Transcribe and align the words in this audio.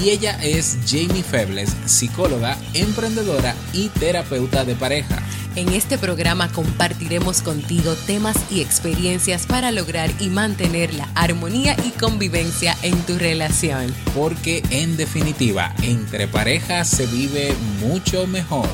Y 0.00 0.10
ella 0.10 0.38
es 0.42 0.78
Jamie 0.86 1.22
Febles, 1.22 1.74
psicóloga, 1.86 2.58
emprendedora 2.74 3.54
y 3.72 3.88
terapeuta 3.88 4.64
de 4.64 4.74
pareja. 4.74 5.22
En 5.54 5.68
este 5.68 5.98
programa 5.98 6.50
compartiremos 6.50 7.42
contigo 7.42 7.94
temas 8.06 8.36
y 8.50 8.62
experiencias 8.62 9.46
para 9.46 9.70
lograr 9.70 10.10
y 10.18 10.28
mantener 10.30 10.94
la 10.94 11.10
armonía 11.14 11.76
y 11.84 11.90
convivencia 11.90 12.74
en 12.82 12.96
tu 13.02 13.18
relación. 13.18 13.94
Porque 14.14 14.62
en 14.70 14.96
definitiva, 14.96 15.74
entre 15.82 16.26
parejas 16.26 16.88
se 16.88 17.06
vive 17.06 17.54
mucho 17.80 18.26
mejor. 18.26 18.68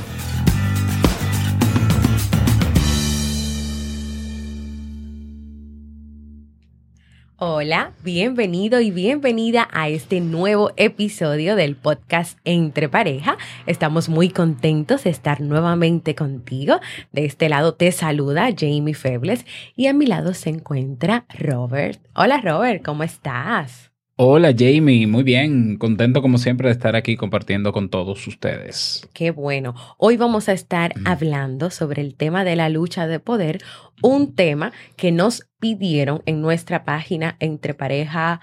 Hola, 7.41 7.93
bienvenido 8.03 8.81
y 8.81 8.91
bienvenida 8.91 9.69
a 9.71 9.89
este 9.89 10.21
nuevo 10.21 10.73
episodio 10.77 11.55
del 11.55 11.77
podcast 11.77 12.37
Entre 12.45 12.89
Pareja. 12.89 13.39
Estamos 13.65 14.09
muy 14.09 14.29
contentos 14.31 15.05
de 15.05 15.11
estar 15.11 15.41
nuevamente 15.41 16.17
contigo. 16.17 16.81
De 17.13 17.27
este 17.27 17.49
lado 17.49 17.75
te 17.75 17.93
saluda 17.93 18.51
Jamie 18.59 18.95
Febles 18.95 19.47
y 19.77 19.87
a 19.87 19.93
mi 19.93 20.07
lado 20.07 20.35
se 20.35 20.51
encuentra 20.51 21.27
Robert. 21.29 22.01
Hola 22.17 22.41
Robert, 22.41 22.85
¿cómo 22.85 23.05
estás? 23.05 23.88
Hola 24.21 24.53
Jamie, 24.53 25.07
muy 25.07 25.23
bien, 25.23 25.77
contento 25.77 26.23
como 26.23 26.39
siempre 26.39 26.67
de 26.67 26.73
estar 26.73 26.97
aquí 26.97 27.17
compartiendo 27.17 27.71
con 27.73 27.89
todos 27.89 28.27
ustedes. 28.27 29.09
Qué 29.13 29.31
bueno. 29.31 29.77
Hoy 29.97 30.17
vamos 30.17 30.49
a 30.49 30.55
estar 30.55 30.93
hablando 31.05 31.71
sobre 31.71 32.03
el 32.03 32.17
tema 32.17 32.43
de 32.43 32.57
la 32.57 32.69
lucha 32.69 33.07
de 33.07 33.21
poder, 33.21 33.63
un 34.03 34.35
tema 34.35 34.73
que 34.97 35.13
nos 35.13 35.47
pidieron 35.61 36.23
en 36.27 36.43
nuestra 36.43 36.85
página 36.85 37.37
entre 37.39 37.75
pareja 37.75 38.41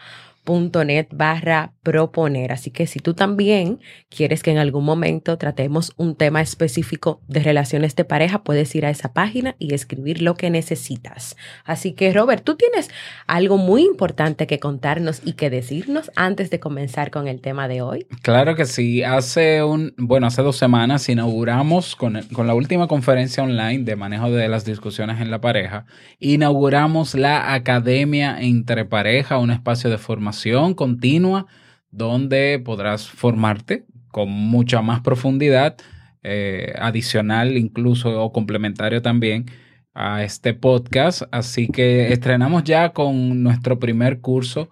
net 0.85 1.07
barra 1.11 1.73
proponer. 1.83 2.51
Así 2.51 2.71
que 2.71 2.87
si 2.87 2.99
tú 2.99 3.13
también 3.13 3.79
quieres 4.09 4.43
que 4.43 4.51
en 4.51 4.57
algún 4.57 4.85
momento 4.85 5.37
tratemos 5.37 5.93
un 5.97 6.15
tema 6.15 6.41
específico 6.41 7.21
de 7.27 7.41
relaciones 7.41 7.95
de 7.95 8.05
pareja, 8.05 8.43
puedes 8.43 8.73
ir 8.75 8.85
a 8.85 8.89
esa 8.89 9.13
página 9.13 9.55
y 9.59 9.73
escribir 9.73 10.21
lo 10.21 10.35
que 10.35 10.49
necesitas. 10.49 11.35
Así 11.63 11.93
que 11.93 12.11
Robert, 12.13 12.43
tú 12.43 12.55
tienes 12.55 12.89
algo 13.27 13.57
muy 13.57 13.83
importante 13.83 14.47
que 14.47 14.59
contarnos 14.59 15.21
y 15.23 15.33
que 15.33 15.49
decirnos 15.49 16.11
antes 16.15 16.49
de 16.49 16.59
comenzar 16.59 17.11
con 17.11 17.27
el 17.27 17.41
tema 17.41 17.67
de 17.67 17.81
hoy. 17.81 18.07
Claro 18.21 18.55
que 18.55 18.65
sí. 18.65 19.03
Hace 19.03 19.63
un, 19.63 19.93
bueno, 19.97 20.27
hace 20.27 20.41
dos 20.41 20.57
semanas 20.57 21.07
inauguramos 21.09 21.95
con, 21.95 22.21
con 22.33 22.47
la 22.47 22.53
última 22.53 22.87
conferencia 22.87 23.43
online 23.43 23.83
de 23.83 23.95
manejo 23.95 24.31
de 24.31 24.47
las 24.47 24.65
discusiones 24.65 25.21
en 25.21 25.31
la 25.31 25.41
pareja, 25.41 25.85
inauguramos 26.19 27.15
la 27.15 27.53
Academia 27.53 28.37
Entre 28.39 28.85
Pareja, 28.85 29.37
un 29.37 29.51
espacio 29.51 29.89
de 29.89 29.97
formación 29.97 30.34
continua 30.75 31.47
donde 31.91 32.61
podrás 32.63 33.07
formarte 33.07 33.85
con 34.09 34.29
mucha 34.29 34.81
más 34.81 35.01
profundidad, 35.01 35.77
eh, 36.23 36.73
adicional 36.79 37.57
incluso 37.57 38.21
o 38.23 38.31
complementario 38.31 39.01
también 39.01 39.45
a 39.93 40.23
este 40.23 40.53
podcast. 40.53 41.23
Así 41.31 41.67
que 41.67 42.11
estrenamos 42.13 42.63
ya 42.63 42.93
con 42.93 43.43
nuestro 43.43 43.79
primer 43.79 44.21
curso, 44.21 44.69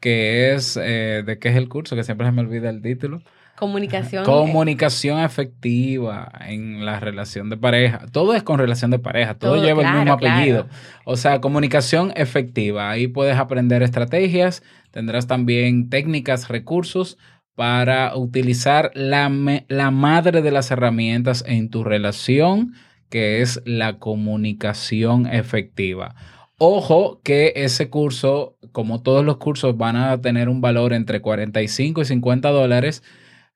que 0.00 0.54
es, 0.54 0.78
eh, 0.82 1.22
¿de 1.26 1.38
qué 1.38 1.48
es 1.50 1.56
el 1.56 1.68
curso? 1.68 1.96
Que 1.96 2.04
siempre 2.04 2.26
se 2.26 2.32
me 2.32 2.42
olvida 2.42 2.70
el 2.70 2.82
título. 2.82 3.22
Comunicación. 3.56 4.24
Comunicación 4.24 5.20
efectiva 5.20 6.30
en 6.46 6.84
la 6.84 7.00
relación 7.00 7.48
de 7.48 7.56
pareja. 7.56 8.02
Todo 8.12 8.34
es 8.34 8.42
con 8.42 8.58
relación 8.58 8.90
de 8.90 8.98
pareja, 8.98 9.34
todo, 9.34 9.56
lleva 9.62 9.82
el 9.82 9.96
mismo 9.96 10.12
apellido. 10.12 10.66
O 11.04 11.16
sea, 11.16 11.40
comunicación 11.40 12.12
efectiva. 12.16 12.90
Ahí 12.90 13.08
puedes 13.08 13.38
aprender 13.38 13.82
estrategias, 13.82 14.62
tendrás 14.90 15.26
también 15.26 15.88
técnicas, 15.88 16.48
recursos 16.48 17.16
para 17.54 18.14
utilizar 18.14 18.90
la, 18.94 19.32
la 19.68 19.90
madre 19.90 20.42
de 20.42 20.50
las 20.50 20.70
herramientas 20.70 21.42
en 21.46 21.70
tu 21.70 21.82
relación, 21.82 22.74
que 23.08 23.40
es 23.40 23.62
la 23.64 23.98
comunicación 23.98 25.26
efectiva. 25.26 26.14
Ojo 26.58 27.20
que 27.22 27.52
ese 27.56 27.88
curso, 27.88 28.56
como 28.72 29.02
todos 29.02 29.24
los 29.24 29.38
cursos, 29.38 29.76
van 29.76 29.96
a 29.96 30.20
tener 30.20 30.50
un 30.50 30.60
valor 30.60 30.92
entre 30.92 31.20
45 31.20 32.02
y 32.02 32.04
50 32.04 32.50
dólares 32.50 33.02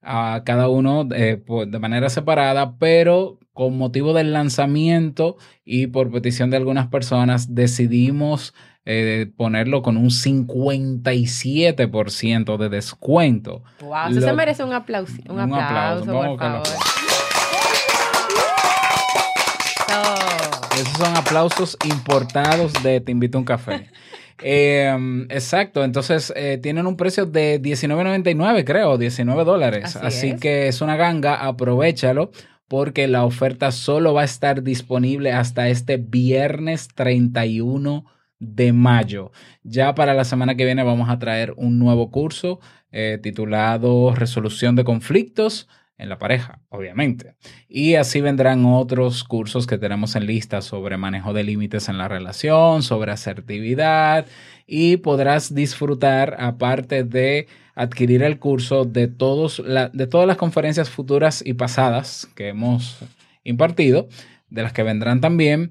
a 0.02 0.42
cada 0.44 0.68
uno 0.68 1.08
eh, 1.14 1.40
de 1.66 1.78
manera 1.78 2.08
separada, 2.08 2.76
pero 2.78 3.38
con 3.52 3.76
motivo 3.76 4.14
del 4.14 4.32
lanzamiento 4.32 5.36
y 5.64 5.88
por 5.88 6.10
petición 6.10 6.48
de 6.50 6.56
algunas 6.56 6.86
personas 6.88 7.54
decidimos 7.54 8.54
eh, 8.86 9.30
ponerlo 9.36 9.82
con 9.82 9.98
un 9.98 10.08
57% 10.10 12.56
de 12.56 12.68
descuento. 12.70 13.62
Wow, 13.80 14.08
eso 14.10 14.22
se 14.22 14.32
merece 14.32 14.64
un 14.64 14.72
aplauso. 14.72 15.12
Un, 15.28 15.40
aplauso, 15.40 16.06
por 16.06 16.38
favor. 16.38 16.62
Esos 20.80 20.96
son 20.96 21.14
aplausos 21.14 21.76
importados 21.84 22.72
de 22.82 23.02
Te 23.02 23.12
invito 23.12 23.36
a 23.36 23.40
un 23.40 23.44
café. 23.44 23.90
Em, 24.42 25.24
exacto, 25.30 25.84
entonces 25.84 26.32
eh, 26.34 26.58
tienen 26.62 26.86
un 26.86 26.96
precio 26.96 27.26
de 27.26 27.60
$19.99, 27.60 28.64
creo, 28.64 28.96
19 28.96 29.44
dólares. 29.44 29.96
Así, 29.96 30.36
que 30.36 30.66
es 30.66 30.80
una 30.80 30.96
ganga, 30.96 31.46
aprovechalo 31.46 32.30
porque 32.66 33.06
la 33.06 33.26
oferta 33.26 33.70
solo 33.70 34.14
va 34.14 34.22
a 34.22 34.24
estar 34.24 34.62
disponible 34.62 35.32
hasta 35.32 35.68
este 35.68 35.98
viernes 35.98 36.88
31 36.88 38.06
de 38.38 38.72
mayo. 38.72 39.30
Ya 39.62 39.94
para 39.94 40.14
la 40.14 40.24
semana 40.24 40.54
que 40.54 40.64
viene 40.64 40.84
vamos 40.84 41.10
a 41.10 41.18
traer 41.18 41.52
un 41.58 41.78
nuevo 41.78 42.10
curso 42.10 42.60
eh, 42.92 43.18
titulado 43.22 44.14
Resolución 44.14 44.74
de 44.74 44.84
Conflictos 44.84 45.68
en 46.00 46.08
la 46.08 46.18
pareja, 46.18 46.60
obviamente. 46.70 47.34
Y 47.68 47.94
así 47.94 48.20
vendrán 48.20 48.64
otros 48.64 49.22
cursos 49.22 49.66
que 49.66 49.78
tenemos 49.78 50.16
en 50.16 50.26
lista 50.26 50.62
sobre 50.62 50.96
manejo 50.96 51.32
de 51.32 51.44
límites 51.44 51.88
en 51.88 51.98
la 51.98 52.08
relación, 52.08 52.82
sobre 52.82 53.12
asertividad 53.12 54.26
y 54.66 54.96
podrás 54.96 55.54
disfrutar, 55.54 56.36
aparte 56.38 57.04
de 57.04 57.46
adquirir 57.74 58.22
el 58.22 58.38
curso, 58.38 58.84
de, 58.84 59.08
todos 59.08 59.62
de 59.92 60.06
todas 60.06 60.26
las 60.26 60.36
conferencias 60.36 60.88
futuras 60.88 61.42
y 61.44 61.54
pasadas 61.54 62.28
que 62.34 62.48
hemos 62.48 62.98
impartido 63.44 64.08
de 64.50 64.62
las 64.62 64.72
que 64.72 64.82
vendrán 64.82 65.20
también 65.20 65.70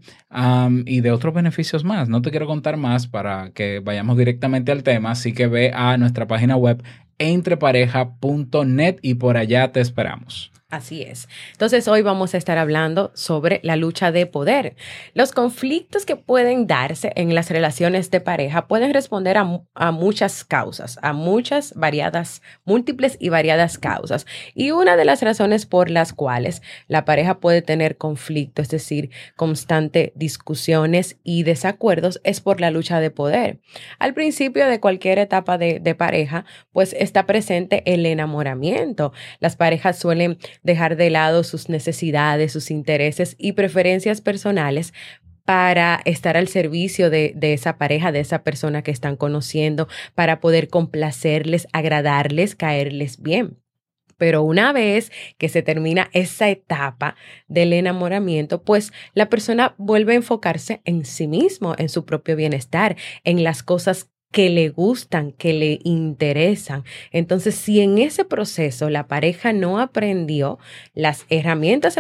y 0.85 1.01
de 1.01 1.11
otros 1.11 1.33
beneficios 1.33 1.83
más. 1.83 2.09
No 2.09 2.21
te 2.21 2.31
quiero 2.31 2.47
contar 2.47 2.77
más 2.77 3.07
para 3.07 3.51
que 3.51 3.79
vayamos 3.79 4.17
directamente 4.17 4.71
al 4.71 4.83
tema, 4.83 5.11
así 5.11 5.33
que 5.33 5.47
ve 5.47 5.71
a 5.73 5.97
nuestra 5.97 6.27
página 6.27 6.55
web 6.55 6.81
entrepareja.net 7.19 8.97
y 9.01 9.13
por 9.15 9.37
allá 9.37 9.71
te 9.71 9.81
esperamos. 9.81 10.51
Así 10.69 11.01
es. 11.01 11.27
Entonces 11.53 11.87
hoy 11.87 12.03
vamos 12.03 12.35
a 12.35 12.37
estar 12.37 12.59
hablando 12.59 13.09
sobre 13.15 13.59
la 13.63 13.75
lucha 13.75 14.11
de 14.11 14.27
poder. 14.27 14.75
Los 15.15 15.31
conflictos 15.31 16.05
que 16.05 16.15
pueden 16.15 16.67
darse 16.67 17.11
en 17.15 17.33
las 17.33 17.49
relaciones 17.49 18.11
de 18.11 18.21
pareja 18.21 18.67
pueden 18.67 18.93
responder 18.93 19.37
a, 19.37 19.91
muchas 19.91 20.43
causas, 20.45 20.99
a 21.01 21.11
muchas 21.11 21.73
variadas, 21.73 22.43
múltiples 22.65 23.17
y 23.19 23.29
variadas 23.29 23.79
causas. 23.79 24.27
Y 24.53 24.69
una 24.69 24.95
de 24.95 25.05
las 25.05 25.23
razones 25.23 25.65
por 25.65 25.89
las 25.89 26.13
cuales 26.13 26.61
la 26.87 27.03
pareja 27.03 27.39
puede 27.39 27.63
tener 27.63 27.97
conflicto, 27.97 28.61
es 28.61 28.69
decir, 28.69 29.09
constante 29.35 30.13
discusiones 30.15 31.17
y 31.23 31.41
desacuerdos, 31.41 32.21
es 32.23 32.41
por 32.41 32.61
la 32.61 32.69
lucha 32.69 32.99
de 32.99 33.09
poder. 33.09 33.59
Al 33.97 34.13
principio 34.13 34.67
de 34.67 34.79
cualquier 34.79 35.17
etapa 35.17 35.57
de, 35.57 35.79
de 35.79 35.95
pareja, 35.95 36.45
pues 36.71 36.93
está 36.93 37.25
presente 37.25 37.81
el 37.91 38.05
enamoramiento. 38.05 39.13
Las 39.39 39.55
parejas 39.55 39.97
suelen 39.97 40.37
dejar 40.63 40.95
de 40.95 41.09
lado 41.09 41.43
sus 41.43 41.69
necesidades, 41.69 42.51
sus 42.51 42.71
intereses 42.71 43.35
y 43.37 43.53
preferencias 43.53 44.21
personales 44.21 44.93
para 45.49 45.99
estar 46.05 46.37
al 46.37 46.47
servicio 46.47 47.09
de, 47.09 47.35
esa 47.41 47.79
pareja, 47.79 48.11
de 48.11 48.19
esa 48.19 48.43
persona 48.43 48.83
que 48.83 48.91
están 48.91 49.15
conociendo, 49.15 49.87
para 50.13 50.41
poder 50.41 50.67
complacerles, 50.67 51.67
agradarles, 51.73 52.55
caerles 52.55 53.19
bien. 53.19 53.57
Pero 54.17 54.43
una 54.43 54.73
vez 54.73 55.11
que 55.39 55.49
se 55.49 55.63
termina 55.63 56.11
esa 56.13 56.49
etapa 56.49 57.15
del 57.47 57.73
enamoramiento, 57.73 58.61
pues 58.61 58.93
la 59.15 59.27
persona 59.29 59.73
vuelve 59.79 60.13
a 60.13 60.17
enfocarse 60.17 60.81
en 60.85 61.03
sí 61.03 61.27
mismo, 61.27 61.73
en 61.79 61.89
su 61.89 62.05
propio 62.05 62.35
bienestar, 62.35 62.95
en 63.23 63.43
las 63.43 63.63
cosas 63.63 64.11
que 64.31 64.49
le 64.49 64.69
gustan, 64.69 65.31
que 65.31 65.53
le 65.53 65.79
interesan. 65.83 66.83
Entonces, 67.11 67.55
si 67.55 67.81
en 67.81 67.97
ese 67.97 68.25
proceso 68.25 68.89
la 68.89 69.07
pareja 69.07 69.53
no 69.53 69.79
aprendió 69.79 70.59
las 70.93 71.25
herramientas 71.29 71.97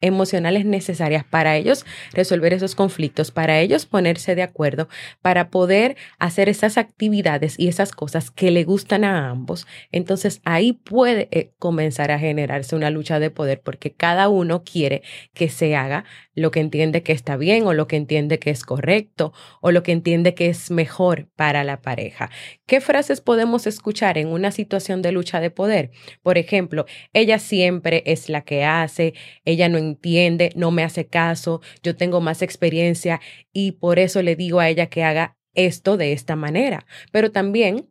emocionales 0.00 0.64
necesarias 0.64 1.24
para 1.24 1.56
ellos 1.56 1.86
resolver 2.12 2.52
esos 2.52 2.74
conflictos, 2.74 3.30
para 3.30 3.60
ellos 3.60 3.86
ponerse 3.86 4.34
de 4.34 4.42
acuerdo, 4.42 4.88
para 5.22 5.50
poder 5.50 5.96
hacer 6.18 6.48
esas 6.48 6.78
actividades 6.78 7.58
y 7.58 7.68
esas 7.68 7.92
cosas 7.92 8.30
que 8.30 8.50
le 8.50 8.64
gustan 8.64 9.04
a 9.04 9.30
ambos, 9.30 9.66
entonces 9.92 10.40
ahí 10.44 10.72
puede 10.72 11.28
eh, 11.30 11.52
comenzar 11.58 12.10
a 12.10 12.18
generarse 12.18 12.74
una 12.74 12.90
lucha 12.90 13.20
de 13.20 13.30
poder 13.30 13.60
porque 13.60 13.92
cada 13.92 14.28
uno 14.28 14.64
quiere 14.64 15.02
que 15.32 15.48
se 15.48 15.76
haga 15.76 16.04
lo 16.34 16.50
que 16.50 16.60
entiende 16.60 17.02
que 17.02 17.12
está 17.12 17.36
bien 17.36 17.66
o 17.66 17.72
lo 17.72 17.86
que 17.86 17.96
entiende 17.96 18.38
que 18.38 18.50
es 18.50 18.64
correcto 18.64 19.32
o 19.60 19.70
lo 19.70 19.82
que 19.82 19.92
entiende 19.92 20.34
que 20.34 20.48
es 20.48 20.70
mejor 20.70 21.28
para 21.36 21.64
la 21.68 21.80
pareja. 21.80 22.30
¿Qué 22.66 22.80
frases 22.80 23.20
podemos 23.20 23.68
escuchar 23.68 24.18
en 24.18 24.26
una 24.26 24.50
situación 24.50 25.00
de 25.02 25.12
lucha 25.12 25.40
de 25.40 25.50
poder? 25.50 25.92
Por 26.22 26.36
ejemplo, 26.36 26.86
ella 27.12 27.38
siempre 27.38 28.02
es 28.06 28.28
la 28.28 28.42
que 28.42 28.64
hace, 28.64 29.14
ella 29.44 29.68
no 29.68 29.78
entiende, 29.78 30.50
no 30.56 30.72
me 30.72 30.82
hace 30.82 31.06
caso, 31.06 31.60
yo 31.84 31.94
tengo 31.94 32.20
más 32.20 32.42
experiencia 32.42 33.20
y 33.52 33.72
por 33.72 34.00
eso 34.00 34.22
le 34.22 34.34
digo 34.34 34.58
a 34.58 34.68
ella 34.68 34.86
que 34.86 35.04
haga 35.04 35.36
esto 35.54 35.96
de 35.96 36.12
esta 36.12 36.34
manera. 36.34 36.86
Pero 37.12 37.30
también 37.30 37.88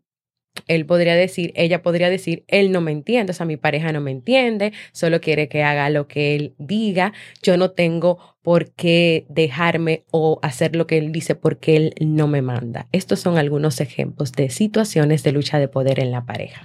él 0.68 0.86
podría 0.86 1.16
decir, 1.16 1.54
ella 1.56 1.82
podría 1.82 2.10
decir, 2.10 2.44
él 2.48 2.72
no 2.72 2.82
me 2.82 2.92
entiende, 2.92 3.32
o 3.32 3.34
sea, 3.34 3.46
mi 3.46 3.58
pareja 3.58 3.92
no 3.92 4.02
me 4.02 4.12
entiende, 4.12 4.74
solo 4.92 5.22
quiere 5.22 5.48
que 5.48 5.64
haga 5.64 5.90
lo 5.90 6.08
que 6.08 6.36
él 6.36 6.54
diga, 6.58 7.14
yo 7.44 7.58
no 7.58 7.72
tengo 7.72 8.20
por 8.42 8.72
qué 8.72 9.26
dejarme 9.30 10.06
o 10.12 10.40
hacer 10.42 10.76
lo 10.76 10.88
que 10.88 10.98
él 10.98 11.12
dice 11.12 11.36
porque 11.36 11.76
él 11.76 11.94
no 12.00 12.28
me 12.28 12.42
manda. 12.42 12.88
Estos 12.92 13.20
son 13.20 13.38
algunos 13.38 13.82
ejemplos 13.82 14.32
de 14.32 14.50
situaciones 14.50 15.24
de 15.24 15.34
lucha 15.34 15.60
de 15.60 15.68
poder 15.68 16.00
en 16.00 16.12
la 16.12 16.26
pareja. 16.26 16.64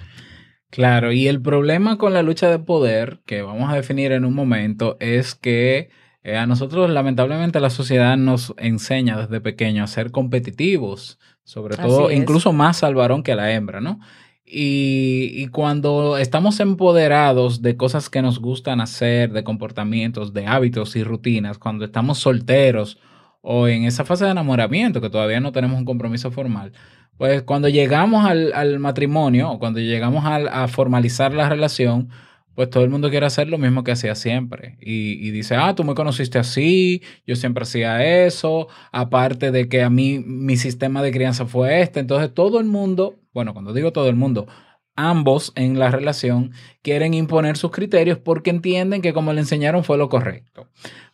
Claro, 0.69 1.11
y 1.11 1.27
el 1.27 1.41
problema 1.41 1.97
con 1.97 2.13
la 2.13 2.23
lucha 2.23 2.49
de 2.49 2.57
poder, 2.57 3.19
que 3.25 3.43
vamos 3.43 3.71
a 3.71 3.75
definir 3.75 4.11
en 4.11 4.25
un 4.25 4.33
momento, 4.33 4.97
es 4.99 5.35
que 5.35 5.89
eh, 6.23 6.37
a 6.37 6.47
nosotros 6.47 6.89
lamentablemente 6.89 7.59
la 7.59 7.69
sociedad 7.69 8.15
nos 8.15 8.55
enseña 8.57 9.19
desde 9.19 9.41
pequeño 9.41 9.83
a 9.83 9.87
ser 9.87 10.09
competitivos, 10.09 11.19
sobre 11.43 11.77
todo 11.77 12.11
incluso 12.11 12.53
más 12.53 12.83
al 12.83 12.95
varón 12.95 13.23
que 13.23 13.33
a 13.33 13.35
la 13.35 13.51
hembra, 13.51 13.81
¿no? 13.81 13.99
Y, 14.45 15.31
y, 15.33 15.47
cuando 15.47 16.17
estamos 16.17 16.59
empoderados 16.59 17.61
de 17.61 17.77
cosas 17.77 18.09
que 18.09 18.21
nos 18.21 18.39
gustan 18.39 18.81
hacer, 18.81 19.31
de 19.31 19.43
comportamientos, 19.43 20.33
de 20.33 20.45
hábitos 20.45 20.95
y 20.95 21.03
rutinas, 21.03 21.57
cuando 21.57 21.85
estamos 21.85 22.19
solteros 22.19 22.99
o 23.41 23.67
en 23.67 23.85
esa 23.85 24.03
fase 24.03 24.25
de 24.25 24.31
enamoramiento, 24.31 25.01
que 25.01 25.09
todavía 25.09 25.39
no 25.39 25.53
tenemos 25.53 25.79
un 25.79 25.85
compromiso 25.85 26.29
formal, 26.29 26.73
pues 27.17 27.41
cuando 27.43 27.69
llegamos 27.69 28.25
al, 28.25 28.53
al 28.53 28.79
matrimonio 28.79 29.49
o 29.49 29.59
cuando 29.59 29.79
llegamos 29.79 30.23
a 30.25 30.67
formalizar 30.67 31.33
la 31.33 31.49
relación, 31.49 32.09
pues 32.55 32.69
todo 32.69 32.83
el 32.83 32.89
mundo 32.89 33.09
quiere 33.09 33.25
hacer 33.25 33.47
lo 33.47 33.57
mismo 33.57 33.83
que 33.83 33.91
hacía 33.91 34.15
siempre. 34.15 34.77
Y, 34.79 35.31
dice, 35.31 35.55
ah, 35.55 35.75
tú 35.75 35.83
me 35.83 35.95
conociste 35.95 36.39
así, 36.39 37.01
yo 37.25 37.35
siempre 37.35 37.63
hacía 37.63 38.25
eso, 38.25 38.67
aparte 38.91 39.51
de 39.51 39.67
que 39.67 39.83
a 39.83 39.89
mí 39.89 40.19
mi 40.19 40.57
sistema 40.57 41.01
de 41.01 41.11
crianza 41.11 41.45
fue 41.45 41.81
este. 41.81 41.99
Entonces 41.99 42.33
todo 42.33 42.59
el 42.59 42.65
mundo, 42.65 43.19
bueno, 43.33 43.53
cuando 43.53 43.73
digo 43.73 43.91
todo 43.91 44.09
el 44.09 44.15
mundo, 44.15 44.47
ambos 44.95 45.53
en 45.55 45.79
la 45.79 45.89
relación 45.89 46.51
quieren 46.81 47.13
imponer 47.13 47.57
sus 47.57 47.71
criterios 47.71 48.19
porque 48.19 48.51
entienden 48.51 49.01
que 49.01 49.13
como 49.13 49.33
le 49.33 49.41
enseñaron 49.41 49.83
fue 49.83 49.97
lo 49.97 50.09
correcto. 50.09 50.67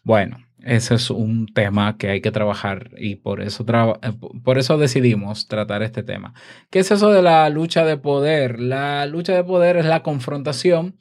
Bueno, 0.03 0.37
ese 0.63 0.95
es 0.95 1.09
un 1.09 1.47
tema 1.47 1.97
que 1.97 2.09
hay 2.09 2.21
que 2.21 2.31
trabajar 2.31 2.91
y 2.97 3.15
por 3.15 3.41
eso, 3.41 3.65
eh, 4.01 4.11
por 4.43 4.57
eso 4.57 4.77
decidimos 4.77 5.47
tratar 5.47 5.83
este 5.83 6.03
tema. 6.03 6.33
¿Qué 6.69 6.79
es 6.79 6.91
eso 6.91 7.11
de 7.11 7.21
la 7.21 7.49
lucha 7.49 7.85
de 7.85 7.97
poder? 7.97 8.59
La 8.59 9.05
lucha 9.05 9.33
de 9.33 9.43
poder 9.43 9.77
es 9.77 9.85
la 9.85 10.03
confrontación 10.03 10.97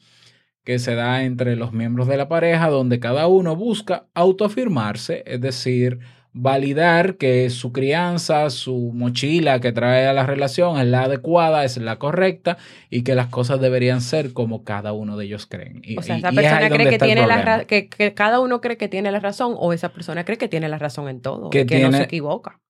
que 0.69 0.79
se 0.79 0.95
da 0.95 1.23
entre 1.23 1.57
los 1.57 1.73
miembros 1.73 2.09
de 2.09 2.19
la 2.19 2.29
pareja, 2.29 2.69
donde 2.69 3.01
cada 3.01 3.27
uno 3.27 3.57
busca 3.57 4.05
autoafirmarse, 4.13 5.23
es 5.25 5.41
decir, 5.41 6.01
validar 6.35 7.17
que 7.17 7.49
su 7.49 7.73
crianza, 7.73 8.51
su 8.51 8.93
mochila 8.93 9.61
que 9.61 9.73
trae 9.73 10.07
a 10.07 10.13
la 10.13 10.27
relación 10.27 10.79
es 10.79 10.85
la 10.85 11.05
adecuada, 11.05 11.65
es 11.65 11.79
la 11.79 11.97
correcta 11.97 12.59
y 12.91 13.03
que 13.03 13.15
las 13.15 13.29
cosas 13.29 13.63
deberían 13.63 14.03
ser 14.03 14.35
como 14.35 14.63
cada 14.63 14.93
uno 14.93 15.17
de 15.17 15.25
ellos 15.25 15.47
creen. 15.47 15.81
o 15.97 16.03
sea, 16.03 16.19
esa 16.19 16.33
persona 16.33 16.69
cree 16.69 16.91
que 16.91 16.99
tiene 16.99 17.27
la 17.27 17.65
que, 17.65 17.89
que, 17.89 18.13
cada 18.13 18.39
uno 18.39 18.61
cree 18.61 18.77
que 18.77 18.89
tiene 18.89 19.11
la 19.11 19.21
razón 19.21 19.55
o 19.57 19.73
esa 19.73 19.89
persona 19.89 20.27
cree 20.27 20.37
que 20.37 20.49
tiene 20.49 20.69
la 20.69 20.77
razón 20.77 21.09
en 21.09 21.23
todo, 21.23 21.49
que, 21.49 21.65
que 21.65 21.81
no 21.81 21.93
se 21.93 22.03
equivoca. 22.03 22.61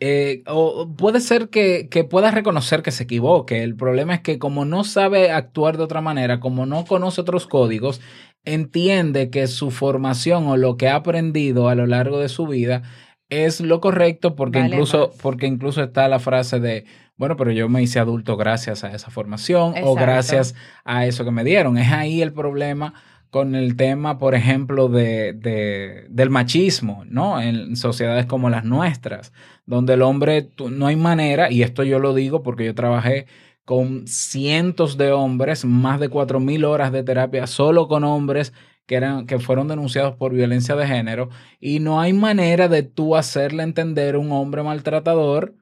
Eh, 0.00 0.42
o 0.46 0.94
puede 0.96 1.20
ser 1.20 1.48
que, 1.48 1.88
que 1.88 2.04
pueda 2.04 2.30
reconocer 2.30 2.82
que 2.82 2.92
se 2.92 3.04
equivoque. 3.04 3.62
El 3.62 3.74
problema 3.74 4.14
es 4.14 4.20
que 4.20 4.38
como 4.38 4.64
no 4.64 4.84
sabe 4.84 5.32
actuar 5.32 5.76
de 5.76 5.84
otra 5.84 6.00
manera, 6.00 6.38
como 6.38 6.66
no 6.66 6.84
conoce 6.84 7.20
otros 7.20 7.46
códigos, 7.46 8.00
entiende 8.44 9.30
que 9.30 9.46
su 9.46 9.70
formación 9.70 10.46
o 10.46 10.56
lo 10.56 10.76
que 10.76 10.88
ha 10.88 10.96
aprendido 10.96 11.68
a 11.68 11.74
lo 11.74 11.86
largo 11.86 12.20
de 12.20 12.28
su 12.28 12.46
vida 12.46 12.82
es 13.28 13.60
lo 13.60 13.80
correcto 13.80 14.34
porque 14.34 14.58
incluso 14.60 15.12
porque 15.20 15.46
incluso 15.46 15.82
está 15.82 16.08
la 16.08 16.18
frase 16.18 16.60
de 16.60 16.86
bueno, 17.16 17.36
pero 17.36 17.50
yo 17.50 17.68
me 17.68 17.82
hice 17.82 17.98
adulto 17.98 18.36
gracias 18.36 18.84
a 18.84 18.92
esa 18.94 19.10
formación 19.10 19.74
o 19.82 19.94
gracias 19.96 20.54
a 20.84 21.04
eso 21.04 21.24
que 21.24 21.32
me 21.32 21.42
dieron. 21.42 21.76
Es 21.76 21.90
ahí 21.90 22.22
el 22.22 22.32
problema 22.32 22.94
con 23.30 23.54
el 23.54 23.76
tema, 23.76 24.18
por 24.18 24.34
ejemplo, 24.34 24.88
de, 24.88 25.32
de, 25.34 26.06
del 26.08 26.30
machismo, 26.30 27.04
¿no? 27.06 27.40
En 27.40 27.76
sociedades 27.76 28.26
como 28.26 28.50
las 28.50 28.64
nuestras, 28.64 29.32
donde 29.66 29.94
el 29.94 30.02
hombre, 30.02 30.50
no 30.70 30.86
hay 30.86 30.96
manera, 30.96 31.50
y 31.50 31.62
esto 31.62 31.82
yo 31.84 31.98
lo 31.98 32.14
digo 32.14 32.42
porque 32.42 32.64
yo 32.64 32.74
trabajé 32.74 33.26
con 33.64 34.06
cientos 34.06 34.96
de 34.96 35.12
hombres, 35.12 35.64
más 35.64 36.00
de 36.00 36.08
cuatro 36.08 36.40
mil 36.40 36.64
horas 36.64 36.90
de 36.90 37.02
terapia 37.02 37.46
solo 37.46 37.86
con 37.86 38.02
hombres 38.04 38.54
que, 38.86 38.94
eran, 38.96 39.26
que 39.26 39.38
fueron 39.38 39.68
denunciados 39.68 40.16
por 40.16 40.32
violencia 40.32 40.74
de 40.74 40.86
género, 40.86 41.28
y 41.60 41.80
no 41.80 42.00
hay 42.00 42.14
manera 42.14 42.68
de 42.68 42.82
tú 42.82 43.14
hacerle 43.16 43.62
entender 43.62 44.14
a 44.14 44.18
un 44.18 44.32
hombre 44.32 44.62
maltratador 44.62 45.54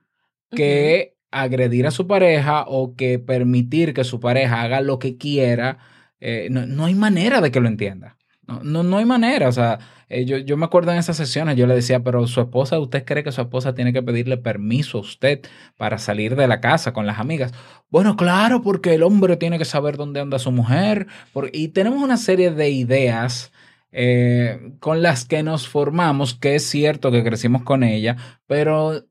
que 0.50 1.16
agredir 1.32 1.86
a 1.86 1.90
su 1.90 2.06
pareja 2.06 2.64
o 2.68 2.94
que 2.94 3.18
permitir 3.18 3.92
que 3.94 4.04
su 4.04 4.20
pareja 4.20 4.62
haga 4.62 4.80
lo 4.80 4.98
que 4.98 5.16
quiera 5.16 5.78
eh, 6.20 6.48
no, 6.50 6.84
hay 6.84 6.94
manera 6.94 7.40
de 7.40 7.50
que 7.50 7.60
lo 7.60 7.68
entienda. 7.68 8.16
No, 8.46 8.82
no, 8.82 8.98
hay 8.98 9.04
manera. 9.04 9.48
O 9.48 9.52
sea, 9.52 9.80
eh, 10.08 10.24
yo, 10.24 10.38
yo, 10.38 10.56
me 10.56 10.66
acuerdo 10.66 10.92
en 10.92 10.98
esas 10.98 11.16
sesiones, 11.16 11.56
yo 11.56 11.66
le 11.66 11.74
decía, 11.74 12.00
pero 12.04 12.26
su 12.28 12.40
esposa, 12.40 12.78
¿usted 12.78 13.04
cree 13.04 13.24
que 13.24 13.32
su 13.32 13.40
esposa 13.40 13.74
tiene 13.74 13.92
que 13.92 14.02
pedirle 14.02 14.36
permiso 14.36 14.98
a 14.98 15.00
usted 15.00 15.40
para 15.76 15.98
salir 15.98 16.36
de 16.36 16.46
la 16.46 16.60
casa 16.60 16.92
con 16.92 17.06
las 17.06 17.18
amigas? 17.18 17.52
Bueno, 17.90 18.16
claro, 18.16 18.62
porque 18.62 18.94
el 18.94 19.02
hombre 19.02 19.36
tiene 19.36 19.58
que 19.58 19.64
saber 19.64 19.96
dónde 19.96 20.20
anda 20.20 20.38
su 20.38 20.52
mujer. 20.52 21.08
y 21.52 21.68
tenemos 21.68 22.02
una 22.02 22.16
serie 22.16 22.50
de 22.50 22.70
ideas. 22.70 23.52
Eh, 23.98 24.72
con 24.78 25.00
las 25.00 25.24
que 25.24 25.42
nos 25.42 25.68
formamos, 25.68 26.34
que 26.34 26.56
es 26.56 26.64
cierto 26.64 27.10
que 27.10 27.24
crecimos 27.24 27.62
con 27.62 27.82
ella, 27.82 28.16
pero, 28.46 29.06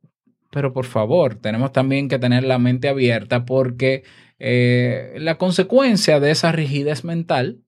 pero 0.51 0.73
por 0.73 0.85
favor, 0.85 1.35
tenemos 1.35 1.71
también 1.71 2.07
que 2.07 2.19
tener 2.19 2.43
la 2.43 2.59
mente 2.59 2.87
abierta 2.87 3.45
porque 3.45 4.03
eh, 4.39 5.15
la 5.17 5.37
consecuencia 5.37 6.19
de 6.19 6.31
esa 6.31 6.51
rigidez 6.51 7.03
mental, 7.03 7.61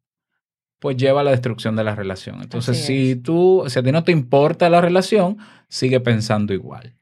pues 0.79 0.97
lleva 0.97 1.21
a 1.21 1.23
la 1.23 1.31
destrucción 1.31 1.75
de 1.75 1.83
la 1.83 1.95
relación. 1.95 2.41
Entonces, 2.41 2.85
si 2.85 3.15
tú, 3.15 3.63
si 3.67 3.79
a 3.79 3.83
ti 3.83 3.91
no 3.91 4.03
te 4.03 4.11
importa 4.11 4.69
la 4.69 4.81
relación, 4.81 5.37
sigue 5.67 5.99
pensando 5.99 6.53
igual. 6.53 6.95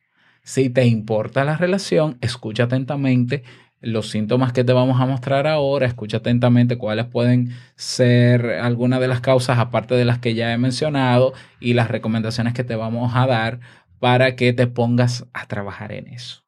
Si 0.44 0.70
te 0.70 0.86
importa 0.86 1.44
la 1.44 1.58
relación, 1.58 2.18
escucha 2.22 2.64
atentamente 2.64 3.44
los 3.82 4.10
síntomas 4.10 4.54
que 4.54 4.64
te 4.64 4.74
vamos 4.74 5.00
a 5.02 5.06
mostrar 5.06 5.46
ahora, 5.46 5.86
escucha 5.86 6.18
atentamente 6.18 6.78
cuáles 6.78 7.06
pueden 7.06 7.52
ser 7.76 8.46
algunas 8.46 9.00
de 9.00 9.08
las 9.08 9.22
causas, 9.22 9.60
aparte 9.60 9.96
de 9.96 10.06
las 10.06 10.20
que 10.20 10.34
ya 10.34 10.54
he 10.54 10.58
mencionado, 10.58 11.34
y 11.60 11.74
las 11.74 11.90
recomendaciones 11.90 12.54
que 12.54 12.64
te 12.64 12.76
vamos 12.76 13.14
a 13.16 13.28
dar 13.28 13.60
para 14.00 14.36
que 14.36 14.54
te 14.54 14.68
pongas 14.68 15.28
a 15.34 15.48
trabajar 15.48 15.92
en 15.92 16.08
eso. 16.08 16.45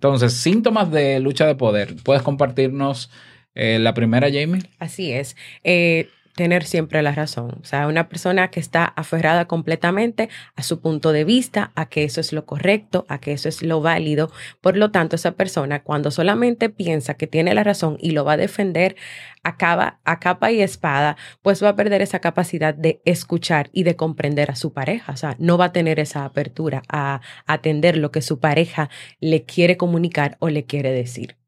Entonces, 0.00 0.32
síntomas 0.32 0.90
de 0.90 1.20
lucha 1.20 1.46
de 1.46 1.56
poder. 1.56 1.94
¿Puedes 2.02 2.22
compartirnos 2.22 3.10
eh, 3.54 3.78
la 3.78 3.92
primera, 3.92 4.28
Jamie? 4.32 4.62
Así 4.78 5.12
es. 5.12 5.36
Eh, 5.62 6.08
tener 6.34 6.64
siempre 6.64 7.02
la 7.02 7.12
razón. 7.12 7.58
O 7.60 7.64
sea, 7.64 7.86
una 7.86 8.08
persona 8.08 8.48
que 8.48 8.60
está 8.60 8.84
aferrada 8.84 9.46
completamente 9.46 10.28
a 10.56 10.62
su 10.62 10.80
punto 10.80 11.12
de 11.12 11.24
vista, 11.24 11.72
a 11.74 11.88
que 11.88 12.04
eso 12.04 12.20
es 12.20 12.32
lo 12.32 12.46
correcto, 12.46 13.04
a 13.08 13.18
que 13.18 13.32
eso 13.32 13.48
es 13.48 13.62
lo 13.62 13.80
válido. 13.80 14.30
Por 14.60 14.76
lo 14.76 14.90
tanto, 14.90 15.16
esa 15.16 15.32
persona 15.32 15.82
cuando 15.82 16.10
solamente 16.10 16.70
piensa 16.70 17.14
que 17.14 17.26
tiene 17.26 17.54
la 17.54 17.64
razón 17.64 17.96
y 18.00 18.12
lo 18.12 18.24
va 18.24 18.32
a 18.32 18.36
defender 18.36 18.96
a 19.42 19.56
capa, 19.56 20.00
a 20.04 20.20
capa 20.20 20.52
y 20.52 20.60
espada, 20.60 21.16
pues 21.42 21.62
va 21.62 21.70
a 21.70 21.76
perder 21.76 22.02
esa 22.02 22.20
capacidad 22.20 22.74
de 22.74 23.00
escuchar 23.04 23.70
y 23.72 23.84
de 23.84 23.96
comprender 23.96 24.50
a 24.50 24.56
su 24.56 24.72
pareja. 24.72 25.12
O 25.12 25.16
sea, 25.16 25.36
no 25.38 25.58
va 25.58 25.66
a 25.66 25.72
tener 25.72 25.98
esa 25.98 26.24
apertura 26.24 26.82
a 26.88 27.20
atender 27.46 27.96
lo 27.96 28.10
que 28.10 28.22
su 28.22 28.40
pareja 28.40 28.90
le 29.20 29.44
quiere 29.44 29.76
comunicar 29.76 30.36
o 30.40 30.48
le 30.48 30.64
quiere 30.64 30.92
decir. 30.92 31.39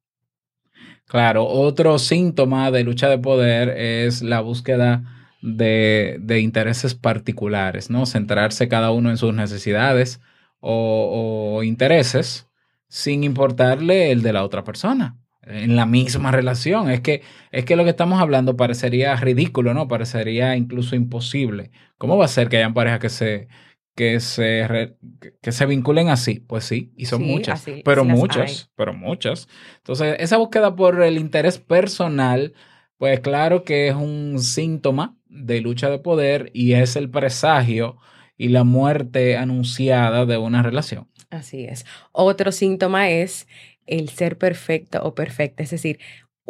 Claro, 1.13 1.47
otro 1.47 1.99
síntoma 1.99 2.71
de 2.71 2.85
lucha 2.85 3.07
de 3.11 3.19
poder 3.19 3.69
es 3.69 4.23
la 4.23 4.41
búsqueda 4.41 5.05
de, 5.43 6.39
intereses 6.41 6.95
particulares, 6.95 7.91
¿no? 7.91 8.07
Centrarse 8.07 8.67
cada 8.67 8.93
uno 8.93 9.11
en 9.11 9.19
sus 9.19 9.35
necesidades 9.35 10.23
o, 10.61 11.61
intereses 11.65 12.49
sin 12.89 13.25
importarle 13.25 14.11
el 14.11 14.23
de 14.23 14.33
la 14.33 14.43
otra 14.43 14.65
persona 14.65 15.19
en 15.43 15.77
la 15.77 15.85
misma 15.85 16.31
relación. 16.31 16.91
Es 16.91 17.03
que, 17.03 17.21
es 17.51 17.67
que 17.67 17.77
lo 17.77 17.85
que 17.85 17.91
estamos 17.91 18.19
hablando 18.19 18.57
parecería 18.57 19.15
ridículo, 19.17 19.75
¿no? 19.75 19.89
Parecería 19.89 20.57
incluso 20.57 20.97
imposible. 20.97 21.73
¿Cómo 21.99 22.17
va 22.17 22.25
a 22.25 22.29
ser 22.29 22.49
que 22.49 22.57
hayan 22.57 22.73
parejas 22.73 23.01
que 23.01 23.11
se, 23.11 23.49
que 23.95 24.21
se, 24.21 24.97
que 25.41 25.53
se 25.53 25.67
vinculen 25.67 26.09
así? 26.09 26.41
Pues 26.41 26.65
sí, 26.65 26.93
y 26.97 27.07
son 27.07 27.23
muchas, 27.23 27.65
pero 27.85 28.05
muchas, 28.05 28.71
pero 28.75 28.93
muchas. 28.93 29.49
Entonces, 29.79 30.17
esa 30.19 30.37
búsqueda 30.39 30.75
por 30.75 31.03
el 31.03 31.19
interés 31.19 31.59
personal, 31.59 32.55
pues 32.97 33.21
claro 33.21 33.65
que 33.65 33.89
es 33.89 33.95
un 33.95 34.39
síntoma 34.41 35.17
de 35.27 35.61
lucha 35.61 35.91
de 35.91 35.99
poder 35.99 36.51
y 36.55 36.75
es 36.75 36.97
el 36.97 37.11
presagio 37.11 37.99
y 38.37 38.49
la 38.49 38.65
muerte 38.65 39.37
anunciada 39.37 40.27
de 40.27 40.39
una 40.39 40.63
relación. 40.63 41.09
Así 41.31 41.65
es. 41.65 41.87
Otro 42.13 42.53
síntoma 42.53 43.09
es 43.11 43.47
el 43.87 44.09
ser 44.11 44.39
perfecto 44.39 45.03
o 45.03 45.15
perfecta, 45.15 45.63
es 45.63 45.71
decir, 45.71 45.99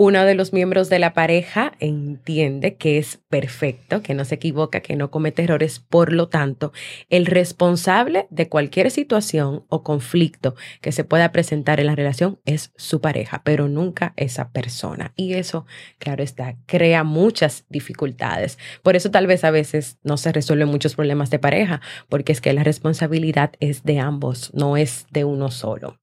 uno 0.04 0.24
de 0.24 0.34
los 0.34 0.52
miembros 0.52 0.88
de 0.88 0.98
la 0.98 1.14
pareja 1.14 1.74
entiende 1.78 2.74
que 2.74 2.98
es 2.98 3.20
perfecto, 3.28 4.02
que 4.02 4.14
no 4.14 4.24
se 4.24 4.34
equivoca, 4.34 4.80
que 4.80 4.96
no 4.96 5.12
comete 5.12 5.44
errores. 5.44 5.78
Por 5.78 6.12
lo 6.12 6.28
tanto, 6.28 6.72
el 7.08 7.24
responsable 7.24 8.26
de 8.28 8.48
cualquier 8.48 8.90
situación 8.90 9.64
o 9.68 9.84
conflicto 9.84 10.56
que 10.80 10.90
se 10.90 11.04
pueda 11.04 11.30
presentar 11.30 11.78
en 11.78 11.86
la 11.86 11.94
relación 11.94 12.40
es 12.46 12.72
su 12.74 13.00
pareja, 13.00 13.42
pero 13.44 13.68
nunca 13.68 14.12
esa 14.16 14.50
persona. 14.50 15.12
Y 15.14 15.34
eso, 15.34 15.66
claro 15.98 16.24
está, 16.24 16.56
crea 16.66 17.04
muchas 17.04 17.64
dificultades. 17.68 18.58
Por 18.82 18.96
eso 18.96 19.12
tal 19.12 19.28
vez 19.28 19.44
a 19.44 19.52
veces 19.52 19.98
no 20.02 20.16
se 20.16 20.32
resuelven 20.32 20.66
muchos 20.66 20.96
problemas 20.96 21.30
de 21.30 21.38
pareja, 21.38 21.80
porque 22.08 22.32
es 22.32 22.40
que 22.40 22.52
la 22.52 22.64
responsabilidad 22.64 23.52
es 23.60 23.84
de 23.84 24.00
ambos, 24.00 24.52
no 24.52 24.76
es 24.76 25.06
de 25.12 25.22
uno 25.22 25.52
solo. 25.52 26.01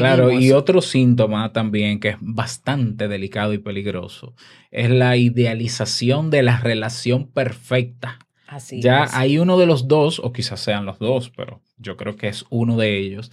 Claro, 0.00 0.30
y 0.30 0.52
otro 0.52 0.80
síntoma 0.80 1.52
también 1.52 2.00
que 2.00 2.10
es 2.10 2.16
bastante 2.20 3.08
delicado 3.08 3.52
y 3.52 3.58
peligroso 3.58 4.34
es 4.70 4.90
la 4.90 5.16
idealización 5.16 6.30
de 6.30 6.42
la 6.42 6.58
relación 6.58 7.28
perfecta. 7.28 8.18
Así 8.46 8.80
ya 8.80 9.08
hay 9.12 9.38
uno 9.38 9.58
de 9.58 9.66
los 9.66 9.88
dos, 9.88 10.20
o 10.20 10.32
quizás 10.32 10.60
sean 10.60 10.86
los 10.86 10.98
dos, 10.98 11.30
pero 11.36 11.62
yo 11.78 11.96
creo 11.96 12.16
que 12.16 12.28
es 12.28 12.44
uno 12.48 12.76
de 12.76 12.96
ellos, 12.98 13.32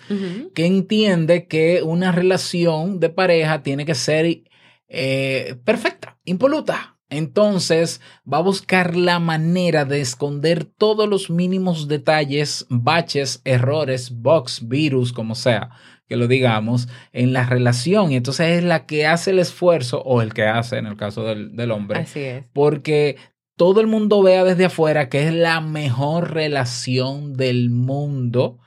que 0.56 0.66
entiende 0.66 1.48
que 1.48 1.84
una 1.84 2.12
relación 2.12 3.00
de 3.00 3.10
pareja 3.10 3.62
tiene 3.62 3.86
que 3.86 3.96
ser 3.96 4.44
eh, 4.88 5.56
perfecta, 5.64 6.18
impoluta. 6.26 6.98
Entonces 7.10 8.02
va 8.32 8.40
a 8.40 8.42
buscar 8.42 8.96
la 8.96 9.20
manera 9.20 9.86
de 9.86 10.02
esconder 10.02 10.66
todos 10.66 11.08
los 11.08 11.30
mínimos 11.30 11.88
detalles, 11.88 12.66
baches, 12.70 13.40
errores, 13.46 14.10
bugs, 14.10 14.68
virus, 14.68 15.14
como 15.14 15.36
sea 15.36 15.70
que 16.08 16.16
lo 16.16 16.28
digamos, 16.28 16.88
en 17.12 17.34
la 17.34 17.46
relación. 17.46 18.12
Y 18.12 18.16
entonces 18.16 18.58
es 18.58 18.64
la 18.64 18.86
que 18.86 19.08
hace 19.08 19.32
el 19.32 19.40
esfuerzo, 19.40 20.02
o 20.04 20.22
el 20.22 20.34
que 20.34 20.46
hace 20.46 20.78
en 20.78 20.86
el 20.86 20.98
caso 20.98 21.24
del, 21.24 21.56
del 21.56 21.72
hombre. 21.72 22.00
Así 22.00 22.20
es. 22.20 22.46
Porque 22.54 23.18
todo 23.56 23.82
el 23.82 23.88
mundo 23.88 24.22
vea 24.22 24.44
desde 24.44 24.66
afuera 24.66 25.10
que 25.10 25.28
es 25.28 25.34
la 25.34 25.62
mejor 25.62 26.34
relación 26.34 27.34
del 27.34 27.70
mundo, 27.70 28.60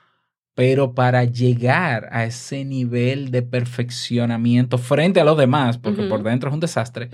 pero 0.55 0.95
para 0.95 1.25
llegar 1.25 2.09
a 2.12 2.25
ese 2.25 2.64
nivel 2.64 3.31
de 3.31 3.43
perfeccionamiento 3.43 4.78
frente 4.78 5.21
a 5.21 5.25
los 5.25 5.37
demás, 5.37 5.78
porque 5.78 6.05
por 6.05 6.23
dentro 6.23 6.49
es 6.49 6.55
un 6.55 6.61
desastre, 6.61 7.11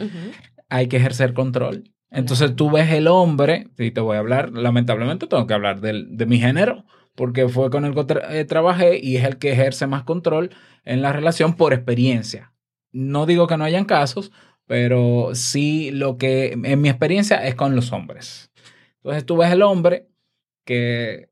hay 0.68 0.86
que 0.86 0.98
ejercer 0.98 1.32
control. 1.34 1.84
Entonces 2.10 2.54
tú 2.54 2.70
ves 2.70 2.90
el 2.90 3.08
hombre, 3.08 3.68
y 3.78 3.90
te 3.90 4.00
voy 4.00 4.16
a 4.16 4.20
hablar, 4.20 4.52
lamentablemente 4.52 5.26
tengo 5.26 5.46
que 5.46 5.54
hablar 5.54 5.80
del, 5.80 6.16
de 6.16 6.26
mi 6.26 6.38
género, 6.38 6.84
porque 7.14 7.48
fue 7.48 7.70
con 7.70 7.84
el 7.84 7.94
que 7.94 8.04
eh, 8.30 8.44
trabajé 8.44 8.98
y 9.02 9.16
es 9.16 9.24
el 9.24 9.38
que 9.38 9.52
ejerce 9.52 9.86
más 9.86 10.04
control 10.04 10.50
en 10.84 11.02
la 11.02 11.12
relación 11.12 11.54
por 11.54 11.72
experiencia. 11.72 12.52
No 12.92 13.26
digo 13.26 13.46
que 13.46 13.56
no 13.56 13.64
hayan 13.64 13.84
casos, 13.84 14.32
pero 14.66 15.30
sí 15.34 15.90
lo 15.90 16.16
que 16.16 16.52
en 16.52 16.80
mi 16.80 16.88
experiencia 16.88 17.46
es 17.46 17.54
con 17.54 17.76
los 17.76 17.92
hombres. 17.92 18.50
Entonces 18.96 19.26
tú 19.26 19.36
ves 19.36 19.50
el 19.50 19.62
hombre 19.62 20.08
que 20.64 21.31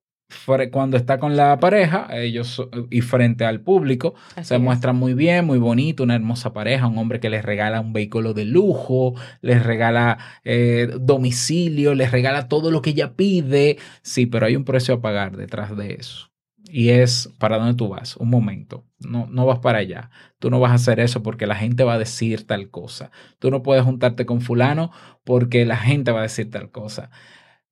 cuando 0.70 0.96
está 0.96 1.18
con 1.18 1.37
la 1.37 1.58
pareja, 1.58 2.08
ellos 2.12 2.62
y 2.90 3.00
frente 3.00 3.44
al 3.44 3.60
público, 3.60 4.14
se 4.42 4.58
muestran 4.58 4.96
muy 4.96 5.14
bien, 5.14 5.44
muy 5.44 5.58
bonito, 5.58 6.02
una 6.02 6.14
hermosa 6.14 6.52
pareja, 6.52 6.87
un 6.87 6.99
hombre 6.99 7.20
que 7.20 7.30
les 7.30 7.44
regala 7.44 7.80
un 7.80 7.92
vehículo 7.92 8.34
de 8.34 8.44
lujo, 8.44 9.14
les 9.40 9.62
regala 9.62 10.18
eh, 10.44 10.88
domicilio, 11.00 11.94
les 11.94 12.10
regala 12.10 12.49
todo 12.49 12.70
lo 12.70 12.82
que 12.82 12.90
ella 12.90 13.14
pide. 13.14 13.78
Sí, 14.02 14.26
pero 14.26 14.46
hay 14.46 14.56
un 14.56 14.64
precio 14.64 14.94
a 14.94 15.00
pagar 15.00 15.37
detrás 15.37 15.76
de 15.76 15.94
eso. 15.94 16.30
Y 16.72 16.90
es 16.90 17.28
para 17.38 17.58
dónde 17.58 17.75
tú 17.75 17.88
vas, 17.88 18.16
un 18.16 18.30
momento. 18.30 18.84
No, 19.00 19.26
no 19.28 19.44
vas 19.44 19.58
para 19.58 19.78
allá. 19.78 20.10
Tú 20.38 20.50
no 20.50 20.60
vas 20.60 20.70
a 20.70 20.75
hacer 20.75 21.00
eso 21.00 21.22
porque 21.22 21.46
la 21.46 21.56
gente 21.56 21.82
va 21.82 21.94
a 21.94 21.99
decir 21.99 22.46
tal 22.46 22.70
cosa. 22.70 23.10
Tú 23.40 23.50
no 23.50 23.62
puedes 23.62 23.82
juntarte 23.82 24.25
con 24.25 24.40
fulano 24.40 24.92
porque 25.25 25.64
la 25.64 25.76
gente 25.76 26.12
va 26.12 26.20
a 26.20 26.25
decir 26.25 26.50
tal 26.50 26.70
cosa. 26.70 27.10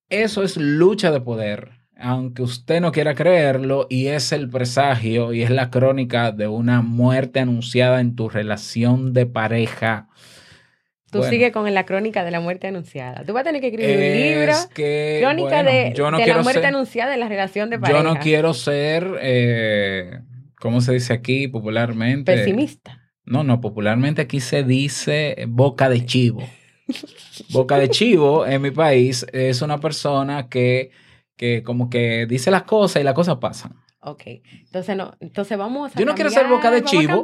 Eso 0.08 0.42
es 0.42 0.56
lucha 0.56 1.12
de 1.12 1.20
poder 1.20 1.77
aunque 1.98 2.42
usted 2.42 2.80
no 2.80 2.92
quiera 2.92 3.14
creerlo, 3.14 3.86
y 3.90 4.06
es 4.06 4.32
el 4.32 4.48
presagio 4.48 5.32
y 5.32 5.42
es 5.42 5.50
la 5.50 5.70
crónica 5.70 6.30
de 6.30 6.46
una 6.46 6.80
muerte 6.80 7.40
anunciada 7.40 8.00
en 8.00 8.14
tu 8.14 8.28
relación 8.28 9.12
de 9.12 9.26
pareja. 9.26 10.08
Tú 11.10 11.22
sigues 11.22 11.52
con 11.52 11.72
la 11.72 11.86
crónica 11.86 12.22
de 12.22 12.30
la 12.30 12.40
muerte 12.40 12.66
anunciada. 12.66 13.24
Tú 13.24 13.32
vas 13.32 13.40
a 13.40 13.44
tener 13.44 13.62
que 13.62 13.68
escribir 13.68 13.96
un 13.96 14.20
libro. 14.20 14.52
crónica 14.74 15.62
de, 15.62 15.94
la 16.26 16.42
muerte 16.42 16.66
anunciada 16.66 17.14
en 17.14 17.20
la 17.20 17.28
relación 17.28 17.70
de 17.70 17.78
pareja. 17.78 18.02
Yo 18.02 18.04
no 18.04 18.20
quiero 18.20 18.52
ser, 18.52 19.18
eh, 19.20 20.20
¿cómo 20.60 20.80
se 20.82 20.92
dice 20.92 21.14
aquí 21.14 21.48
popularmente? 21.48 22.36
Pesimista. 22.36 23.00
No, 23.24 23.42
no, 23.42 23.60
popularmente 23.60 24.22
aquí 24.22 24.40
se 24.40 24.62
dice 24.62 25.46
boca 25.48 25.88
de 25.88 26.04
chivo. 26.04 26.42
boca 27.50 27.78
de 27.78 27.88
chivo 27.88 28.46
en 28.46 28.62
mi 28.62 28.70
país 28.70 29.26
es 29.32 29.62
una 29.62 29.78
persona 29.78 30.48
que 30.48 30.90
que 31.38 31.62
como 31.62 31.88
que 31.88 32.26
dice 32.26 32.50
las 32.50 32.64
cosas 32.64 33.00
y 33.00 33.04
las 33.04 33.14
cosas 33.14 33.38
pasan. 33.38 33.74
Ok, 34.10 34.22
entonces 34.64 34.96
no, 34.96 35.14
entonces 35.20 35.58
vamos 35.58 35.94
a 35.94 35.98
Yo 35.98 36.06
no 36.06 36.14
quiero 36.14 36.30
ser 36.30 36.48
boca 36.48 36.70
de 36.70 36.82
chivo, 36.82 37.22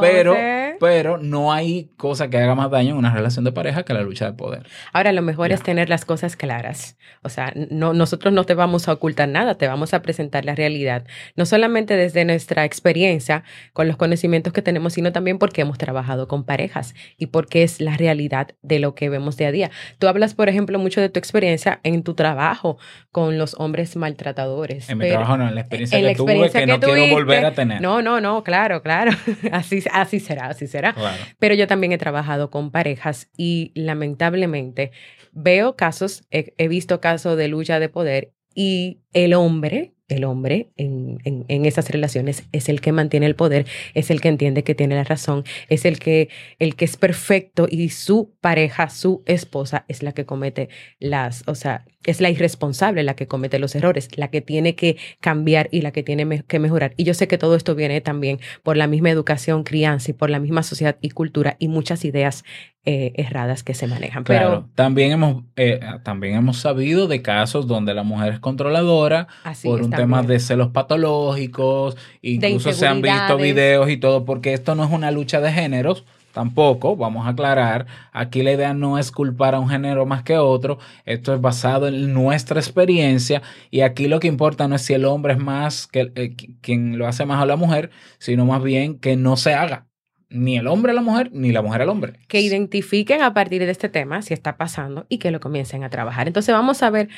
pero, 0.00 0.34
pero 0.80 1.18
no 1.18 1.52
hay 1.52 1.90
cosa 1.96 2.28
que 2.28 2.36
haga 2.38 2.56
más 2.56 2.68
daño 2.68 2.90
en 2.90 2.96
una 2.96 3.14
relación 3.14 3.44
de 3.44 3.52
pareja 3.52 3.84
que 3.84 3.94
la 3.94 4.02
lucha 4.02 4.26
de 4.26 4.32
poder. 4.32 4.66
Ahora, 4.92 5.12
lo 5.12 5.22
mejor 5.22 5.52
es 5.52 5.62
tener 5.62 5.88
las 5.88 6.04
cosas 6.04 6.34
claras. 6.34 6.98
O 7.22 7.28
sea, 7.28 7.52
no, 7.70 7.92
nosotros 7.92 8.34
no 8.34 8.42
te 8.42 8.54
vamos 8.54 8.88
a 8.88 8.92
ocultar 8.92 9.28
nada, 9.28 9.54
te 9.54 9.68
vamos 9.68 9.94
a 9.94 10.02
presentar 10.02 10.44
la 10.44 10.56
realidad. 10.56 11.04
No 11.36 11.46
solamente 11.46 11.94
desde 11.94 12.24
nuestra 12.24 12.64
experiencia, 12.64 13.44
con 13.72 13.86
los 13.86 13.96
conocimientos 13.96 14.52
que 14.52 14.62
tenemos, 14.62 14.94
sino 14.94 15.12
también 15.12 15.38
porque 15.38 15.60
hemos 15.60 15.78
trabajado 15.78 16.26
con 16.26 16.44
parejas 16.44 16.94
y 17.16 17.26
porque 17.26 17.62
es 17.62 17.80
la 17.80 17.96
realidad 17.96 18.48
de 18.62 18.80
lo 18.80 18.96
que 18.96 19.08
vemos 19.08 19.36
día 19.36 19.48
a 19.48 19.52
día. 19.52 19.70
Tú 20.00 20.08
hablas, 20.08 20.34
por 20.34 20.48
ejemplo, 20.48 20.80
mucho 20.80 21.00
de 21.00 21.08
tu 21.08 21.20
experiencia 21.20 21.78
en 21.84 22.02
tu 22.02 22.14
trabajo 22.14 22.78
con 23.12 23.38
los 23.38 23.54
hombres 23.60 23.94
maltratadores. 23.94 24.88
En 24.90 24.98
mi 24.98 25.08
trabajo 25.08 25.36
no, 25.36 25.46
en 25.46 25.54
la 25.54 25.60
experiencia 25.60 26.00
la 26.00 26.15
experiencia 26.16 26.60
que, 26.60 26.66
no 26.66 26.80
quiero 26.80 27.14
volver 27.14 27.44
a 27.44 27.52
tener. 27.52 27.80
No, 27.80 28.02
no, 28.02 28.20
no, 28.20 28.42
claro, 28.42 28.82
claro. 28.82 29.12
así, 29.52 29.82
así 29.92 30.20
será, 30.20 30.48
así 30.48 30.66
será. 30.66 30.94
Pero 31.38 31.54
yo 31.54 31.66
también 31.66 31.92
he 31.92 31.98
trabajado 31.98 32.50
con 32.50 32.70
parejas 32.70 33.30
y 33.36 33.72
lamentablemente 33.74 34.92
veo 35.32 35.76
casos, 35.76 36.24
he 36.30 36.68
visto 36.68 37.00
casos 37.00 37.36
de 37.36 37.48
lucha 37.48 37.78
de 37.78 37.88
poder 37.88 38.32
y 38.56 39.02
el 39.12 39.34
hombre 39.34 39.92
el 40.08 40.24
hombre 40.24 40.70
en, 40.76 41.18
en, 41.24 41.64
esas 41.64 41.90
relaciones 41.90 42.44
es 42.52 42.68
el 42.68 42.80
que 42.80 42.92
mantiene 42.92 43.26
el 43.26 43.34
poder, 43.34 43.66
es 43.94 44.10
el 44.10 44.20
que 44.20 44.28
entiende 44.28 44.62
que 44.62 44.74
tiene 44.74 44.94
la 44.94 45.04
razón, 45.04 45.44
es 45.68 45.84
el 45.84 45.98
que, 45.98 46.28
el 46.58 46.76
que 46.76 46.84
es 46.84 46.96
perfecto 46.96 47.66
y 47.68 47.88
su 47.88 48.32
pareja, 48.40 48.88
su 48.88 49.22
esposa 49.26 49.84
es 49.88 50.02
la 50.02 50.12
que 50.12 50.24
comete 50.24 50.68
las, 51.00 51.42
o 51.46 51.56
sea, 51.56 51.84
es 52.04 52.20
la 52.20 52.30
irresponsable 52.30 53.02
la 53.02 53.16
que 53.16 53.26
comete 53.26 53.58
los 53.58 53.74
errores, 53.74 54.08
la 54.16 54.30
que 54.30 54.40
tiene 54.40 54.76
que 54.76 54.96
cambiar 55.20 55.68
y 55.72 55.80
la 55.80 55.90
que 55.90 56.04
tiene 56.04 56.44
que 56.46 56.60
mejorar. 56.60 56.94
Y 56.96 57.02
yo 57.02 57.14
sé 57.14 57.26
que 57.26 57.38
todo 57.38 57.56
esto 57.56 57.74
viene 57.74 58.00
también 58.00 58.38
por 58.62 58.76
la 58.76 58.86
misma 58.86 59.10
educación, 59.10 59.64
crianza 59.64 60.12
y 60.12 60.14
por 60.14 60.30
la 60.30 60.38
misma 60.38 60.62
sociedad 60.62 60.98
y 61.00 61.10
cultura 61.10 61.56
y 61.58 61.66
muchas 61.66 62.04
ideas 62.04 62.44
eh, 62.88 63.12
erradas 63.16 63.64
que 63.64 63.74
se 63.74 63.88
manejan. 63.88 64.22
Pero 64.22 64.68
también 64.76 65.10
hemos, 65.10 65.42
eh, 65.56 65.80
también 66.04 66.36
hemos 66.36 66.58
sabido 66.58 67.08
de 67.08 67.20
casos 67.20 67.66
donde 67.66 67.94
la 67.94 68.04
mujer 68.04 68.34
es 68.34 68.38
controladora 68.38 69.26
por 69.64 69.82
un 69.82 69.90
temas 69.90 70.24
de 70.28 70.38
celos 70.38 70.68
patológicos, 70.68 71.96
incluso 72.22 72.72
se 72.72 72.86
han 72.86 73.02
visto 73.02 73.38
videos 73.38 73.90
y 73.90 73.96
todo, 73.96 74.24
porque 74.24 74.52
esto 74.52 74.76
no 74.76 74.84
es 74.84 74.92
una 74.92 75.10
lucha 75.10 75.40
de 75.40 75.50
géneros, 75.50 76.04
tampoco, 76.32 76.94
vamos 76.96 77.26
a 77.26 77.30
aclarar, 77.30 77.86
aquí 78.12 78.44
la 78.44 78.52
idea 78.52 78.72
no 78.72 78.98
es 78.98 79.10
culpar 79.10 79.56
a 79.56 79.58
un 79.58 79.68
género 79.68 80.06
más 80.06 80.22
que 80.22 80.38
otro, 80.38 80.78
esto 81.04 81.34
es 81.34 81.40
basado 81.40 81.88
en 81.88 82.14
nuestra 82.14 82.60
experiencia 82.60 83.42
y 83.68 83.80
aquí 83.80 84.06
lo 84.06 84.20
que 84.20 84.28
importa 84.28 84.68
no 84.68 84.76
es 84.76 84.82
si 84.82 84.94
el 84.94 85.06
hombre 85.06 85.32
es 85.32 85.40
más 85.40 85.88
que 85.88 86.12
eh, 86.14 86.36
quien 86.60 86.98
lo 86.98 87.08
hace 87.08 87.26
más 87.26 87.42
a 87.42 87.46
la 87.46 87.56
mujer, 87.56 87.90
sino 88.18 88.46
más 88.46 88.62
bien 88.62 89.00
que 89.00 89.16
no 89.16 89.36
se 89.36 89.54
haga 89.54 89.86
ni 90.28 90.56
el 90.56 90.66
hombre 90.66 90.92
a 90.92 90.94
la 90.94 91.02
mujer, 91.02 91.30
ni 91.32 91.52
la 91.52 91.62
mujer 91.62 91.82
al 91.82 91.88
hombre. 91.88 92.14
Que 92.28 92.40
identifiquen 92.40 93.22
a 93.22 93.34
partir 93.34 93.64
de 93.64 93.70
este 93.70 93.88
tema 93.88 94.22
si 94.22 94.34
está 94.34 94.56
pasando 94.56 95.06
y 95.08 95.18
que 95.18 95.30
lo 95.30 95.40
comiencen 95.40 95.84
a 95.84 95.90
trabajar. 95.90 96.26
Entonces 96.26 96.54
vamos 96.54 96.82
a 96.82 96.90
ver 96.90 97.08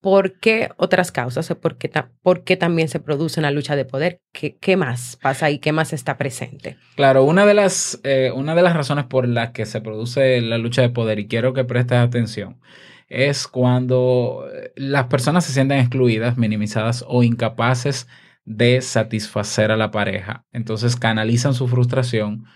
¿Por 0.00 0.38
qué 0.38 0.68
otras 0.76 1.10
causas? 1.10 1.48
¿Por 1.60 1.76
qué, 1.76 1.90
por 2.22 2.44
qué 2.44 2.56
también 2.56 2.88
se 2.88 3.00
produce 3.00 3.40
una 3.40 3.50
lucha 3.50 3.74
de 3.74 3.84
poder? 3.84 4.20
¿Qué, 4.32 4.56
¿Qué, 4.56 4.76
más 4.76 5.18
pasa 5.20 5.46
ahí? 5.46 5.58
¿Qué 5.58 5.72
más 5.72 5.92
está 5.92 6.16
presente? 6.16 6.76
Claro, 6.94 7.24
una 7.24 7.44
de, 7.46 7.54
las, 7.54 8.00
eh, 8.04 8.30
una 8.32 8.54
de 8.54 8.62
las 8.62 8.76
razones 8.76 9.06
por 9.06 9.26
las 9.26 9.50
que 9.50 9.66
se 9.66 9.80
produce 9.80 10.40
la 10.40 10.56
lucha 10.56 10.82
de 10.82 10.90
poder, 10.90 11.18
y 11.18 11.26
quiero 11.26 11.52
que 11.52 11.64
prestes 11.64 11.98
atención, 11.98 12.60
es 13.08 13.48
cuando 13.48 14.46
eh, 14.54 14.72
las 14.76 15.06
personas 15.06 15.44
se 15.44 15.52
sienten 15.52 15.80
excluidas, 15.80 16.38
minimizadas 16.38 17.04
o 17.08 17.24
incapaces 17.24 18.06
de 18.48 18.80
satisfacer 18.80 19.70
a 19.70 19.76
la 19.76 19.90
pareja. 19.90 20.46
Entonces 20.52 20.96
canalizan 20.96 21.52
su 21.52 21.68
frustración 21.68 22.46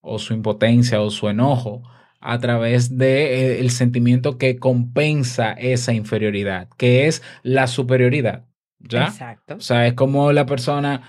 o 0.00 0.18
su 0.18 0.32
impotencia 0.32 1.02
o 1.02 1.10
su 1.10 1.28
enojo 1.28 1.82
a 2.20 2.38
través 2.38 2.88
del 2.90 2.98
de, 2.98 3.60
eh, 3.60 3.68
sentimiento 3.68 4.38
que 4.38 4.56
compensa 4.56 5.52
esa 5.52 5.92
inferioridad, 5.92 6.68
que 6.78 7.06
es 7.06 7.22
la 7.42 7.66
superioridad. 7.66 8.46
¿Ya? 8.78 9.04
Exacto. 9.04 9.56
O 9.56 9.60
sea, 9.60 9.86
es 9.86 9.92
como 9.92 10.32
la 10.32 10.46
persona, 10.46 11.02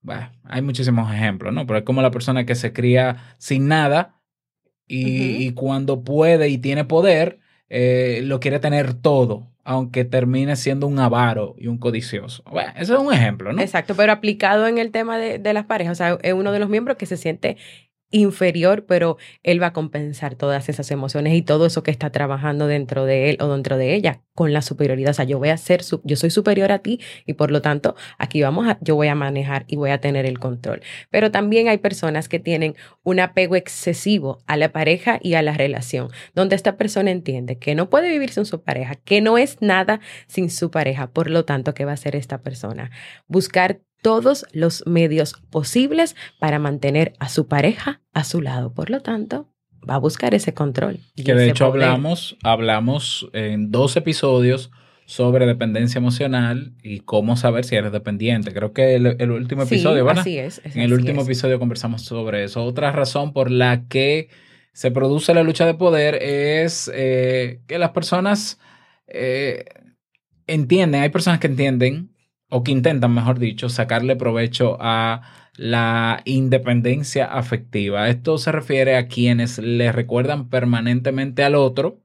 bueno, 0.00 0.30
hay 0.44 0.62
muchísimos 0.62 1.12
ejemplos, 1.12 1.52
¿no? 1.52 1.66
Pero 1.66 1.80
es 1.80 1.84
como 1.84 2.00
la 2.00 2.12
persona 2.12 2.46
que 2.46 2.54
se 2.54 2.72
cría 2.72 3.34
sin 3.38 3.66
nada 3.66 4.20
y, 4.86 5.52
cuando 5.52 6.04
puede 6.04 6.48
y 6.48 6.58
tiene 6.58 6.84
poder, 6.84 7.40
eh, 7.68 8.20
lo 8.24 8.38
quiere 8.38 8.60
tener 8.60 8.94
todo, 8.94 9.50
aunque 9.68 10.06
termine 10.06 10.56
siendo 10.56 10.86
un 10.86 10.98
avaro 10.98 11.54
y 11.58 11.66
un 11.66 11.76
codicioso. 11.76 12.42
Bueno, 12.50 12.72
ese 12.74 12.94
es 12.94 12.98
un 12.98 13.12
ejemplo, 13.12 13.52
¿no? 13.52 13.60
Exacto, 13.60 13.94
pero 13.94 14.12
aplicado 14.12 14.66
en 14.66 14.78
el 14.78 14.90
tema 14.90 15.18
de, 15.18 15.38
de 15.38 15.52
las 15.52 15.66
parejas, 15.66 15.92
o 15.92 15.94
sea, 15.94 16.18
es 16.22 16.32
uno 16.32 16.52
de 16.52 16.58
los 16.58 16.70
miembros 16.70 16.96
que 16.96 17.04
se 17.04 17.18
siente 17.18 17.58
inferior, 18.10 18.86
pero 18.86 19.18
él 19.42 19.62
va 19.62 19.68
a 19.68 19.72
compensar 19.72 20.34
todas 20.34 20.68
esas 20.68 20.90
emociones 20.90 21.34
y 21.34 21.42
todo 21.42 21.66
eso 21.66 21.82
que 21.82 21.90
está 21.90 22.10
trabajando 22.10 22.66
dentro 22.66 23.04
de 23.04 23.30
él 23.30 23.38
o 23.40 23.48
dentro 23.48 23.76
de 23.76 23.94
ella 23.94 24.22
con 24.34 24.52
la 24.52 24.62
superioridad. 24.62 25.10
O 25.10 25.14
sea, 25.14 25.24
yo 25.24 25.38
voy 25.38 25.48
a 25.50 25.56
ser, 25.56 25.82
yo 26.04 26.16
soy 26.16 26.30
superior 26.30 26.72
a 26.72 26.78
ti 26.78 27.00
y 27.26 27.34
por 27.34 27.50
lo 27.50 27.60
tanto 27.60 27.96
aquí 28.18 28.40
vamos 28.42 28.68
a, 28.68 28.78
yo 28.80 28.94
voy 28.94 29.08
a 29.08 29.14
manejar 29.14 29.64
y 29.66 29.76
voy 29.76 29.90
a 29.90 30.00
tener 30.00 30.26
el 30.26 30.38
control. 30.38 30.80
Pero 31.10 31.30
también 31.30 31.68
hay 31.68 31.78
personas 31.78 32.28
que 32.28 32.38
tienen 32.38 32.76
un 33.02 33.20
apego 33.20 33.56
excesivo 33.56 34.42
a 34.46 34.56
la 34.56 34.72
pareja 34.72 35.18
y 35.22 35.34
a 35.34 35.42
la 35.42 35.54
relación, 35.54 36.08
donde 36.34 36.56
esta 36.56 36.76
persona 36.76 37.10
entiende 37.10 37.58
que 37.58 37.74
no 37.74 37.90
puede 37.90 38.10
vivir 38.10 38.30
sin 38.30 38.44
su 38.44 38.62
pareja, 38.62 38.94
que 38.94 39.20
no 39.20 39.38
es 39.38 39.58
nada 39.60 40.00
sin 40.26 40.50
su 40.50 40.70
pareja. 40.70 41.10
Por 41.10 41.30
lo 41.30 41.44
tanto, 41.44 41.74
¿qué 41.74 41.84
va 41.84 41.90
a 41.92 41.94
hacer 41.94 42.16
esta 42.16 42.42
persona? 42.42 42.90
Buscar 43.26 43.80
todos 44.02 44.46
los 44.52 44.86
medios 44.86 45.34
posibles 45.50 46.16
para 46.38 46.58
mantener 46.58 47.14
a 47.18 47.28
su 47.28 47.46
pareja 47.46 48.00
a 48.12 48.24
su 48.24 48.40
lado. 48.40 48.72
Por 48.72 48.90
lo 48.90 49.00
tanto, 49.00 49.48
va 49.88 49.94
a 49.94 49.98
buscar 49.98 50.34
ese 50.34 50.54
control. 50.54 51.00
que 51.16 51.34
de 51.34 51.50
hecho 51.50 51.66
hablamos, 51.66 52.36
hablamos 52.42 53.28
en 53.32 53.70
dos 53.70 53.96
episodios 53.96 54.70
sobre 55.06 55.46
dependencia 55.46 55.98
emocional 55.98 56.74
y 56.82 57.00
cómo 57.00 57.36
saber 57.36 57.64
si 57.64 57.76
eres 57.76 57.92
dependiente. 57.92 58.52
Creo 58.52 58.74
que 58.74 58.94
el, 58.94 59.30
último 59.30 59.62
episodio, 59.62 60.04
¿verdad? 60.04 60.20
Así 60.20 60.38
es. 60.38 60.60
en 60.64 60.82
el 60.82 60.92
último 60.92 61.22
episodio 61.22 61.58
conversamos 61.58 62.02
sobre 62.02 62.44
eso. 62.44 62.62
Otra 62.62 62.92
razón 62.92 63.32
por 63.32 63.50
la 63.50 63.86
que 63.88 64.28
se 64.74 64.90
produce 64.90 65.32
la 65.32 65.42
lucha 65.42 65.64
de 65.64 65.74
poder 65.74 66.16
es 66.16 66.90
eh, 66.94 67.62
que 67.66 67.78
las 67.78 67.90
personas 67.90 68.60
eh, 69.06 69.64
entienden, 70.46 71.00
hay 71.00 71.08
personas 71.08 71.40
que 71.40 71.46
entienden 71.46 72.10
o 72.50 72.62
que 72.62 72.72
intentan, 72.72 73.12
mejor 73.12 73.38
dicho, 73.38 73.68
sacarle 73.68 74.16
provecho 74.16 74.76
a 74.80 75.22
la 75.56 76.22
independencia 76.24 77.26
afectiva. 77.26 78.08
Esto 78.08 78.38
se 78.38 78.52
refiere 78.52 78.96
a 78.96 79.08
quienes 79.08 79.58
le 79.58 79.92
recuerdan 79.92 80.48
permanentemente 80.48 81.42
al 81.42 81.56
otro 81.56 82.00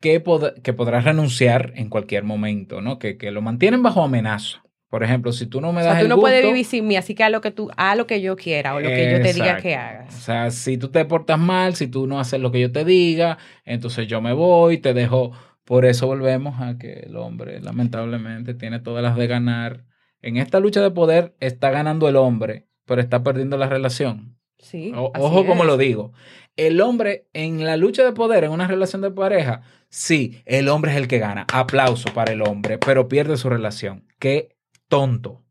que, 0.00 0.22
que 0.62 0.72
podrá 0.72 1.00
renunciar 1.00 1.72
en 1.76 1.88
cualquier 1.88 2.24
momento, 2.24 2.80
¿no? 2.80 2.98
Que, 2.98 3.16
que, 3.16 3.30
lo 3.30 3.42
mantienen 3.42 3.82
bajo 3.82 4.02
amenaza. 4.02 4.62
Por 4.88 5.04
ejemplo, 5.04 5.32
si 5.32 5.44
tú 5.44 5.60
no 5.60 5.72
me 5.74 5.82
das. 5.82 5.90
O 5.90 5.94
sea, 5.96 6.02
tú 6.02 6.08
no 6.08 6.18
puedes 6.18 6.42
vivir 6.42 6.64
sin 6.64 6.86
mí, 6.86 6.96
así 6.96 7.14
que 7.14 7.22
haz 7.22 7.30
lo 7.30 7.42
que 7.42 7.50
tú, 7.50 7.70
haz 7.76 7.96
lo 7.96 8.06
que 8.06 8.22
yo 8.22 8.36
quiera 8.36 8.74
o 8.74 8.80
lo 8.80 8.88
que 8.88 9.12
yo 9.12 9.20
te 9.20 9.34
diga 9.34 9.58
que 9.58 9.76
hagas. 9.76 10.16
O 10.16 10.20
sea, 10.20 10.50
si 10.50 10.78
tú 10.78 10.88
te 10.88 11.04
portas 11.04 11.38
mal, 11.38 11.74
si 11.74 11.88
tú 11.88 12.06
no 12.06 12.18
haces 12.18 12.40
lo 12.40 12.50
que 12.50 12.60
yo 12.60 12.72
te 12.72 12.86
diga, 12.86 13.36
entonces 13.66 14.06
yo 14.06 14.22
me 14.22 14.32
voy, 14.32 14.78
te 14.78 14.94
dejo 14.94 15.32
por 15.68 15.84
eso 15.84 16.06
volvemos 16.06 16.62
a 16.62 16.78
que 16.78 17.00
el 17.00 17.16
hombre, 17.16 17.60
lamentablemente, 17.60 18.54
tiene 18.54 18.80
todas 18.80 19.02
las 19.02 19.16
de 19.16 19.26
ganar. 19.26 19.84
En 20.22 20.38
esta 20.38 20.60
lucha 20.60 20.80
de 20.80 20.90
poder 20.90 21.36
está 21.40 21.70
ganando 21.70 22.08
el 22.08 22.16
hombre, 22.16 22.66
pero 22.86 23.02
está 23.02 23.22
perdiendo 23.22 23.58
la 23.58 23.68
relación. 23.68 24.38
Sí. 24.58 24.92
ojo 24.94 25.44
como 25.44 25.64
lo 25.64 25.76
digo. 25.76 26.14
El 26.56 26.80
hombre 26.80 27.28
en 27.34 27.66
la 27.66 27.76
lucha 27.76 28.02
de 28.02 28.12
poder, 28.12 28.44
en 28.44 28.52
una 28.52 28.66
relación 28.66 29.02
de 29.02 29.10
pareja, 29.10 29.60
sí, 29.90 30.40
el 30.46 30.70
hombre 30.70 30.92
es 30.92 30.96
el 30.96 31.06
que 31.06 31.18
gana. 31.18 31.46
Aplauso 31.52 32.14
para 32.14 32.32
el 32.32 32.40
hombre, 32.40 32.78
pero 32.78 33.06
pierde 33.06 33.36
su 33.36 33.50
relación. 33.50 34.06
Qué 34.18 34.56
tonto 34.88 35.44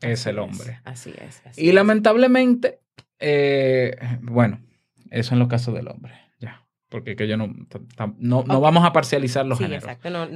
es 0.00 0.24
el 0.24 0.38
hombre. 0.38 0.80
así 0.84 1.12
es. 1.20 1.58
y 1.58 1.72
lamentablemente, 1.72 2.80
eh, 3.18 3.94
bueno, 4.22 4.62
eso 5.10 5.34
en 5.34 5.40
los 5.40 5.48
casos 5.48 5.74
del 5.74 5.88
hombre 5.88 6.27
porque 6.88 7.16
que 7.16 7.28
yo 7.28 7.36
no, 7.36 7.54
no, 8.18 8.44
no 8.46 8.60
vamos 8.60 8.84
a 8.84 8.92
parcializar 8.92 9.44
los 9.44 9.58
géneros. 9.58 9.84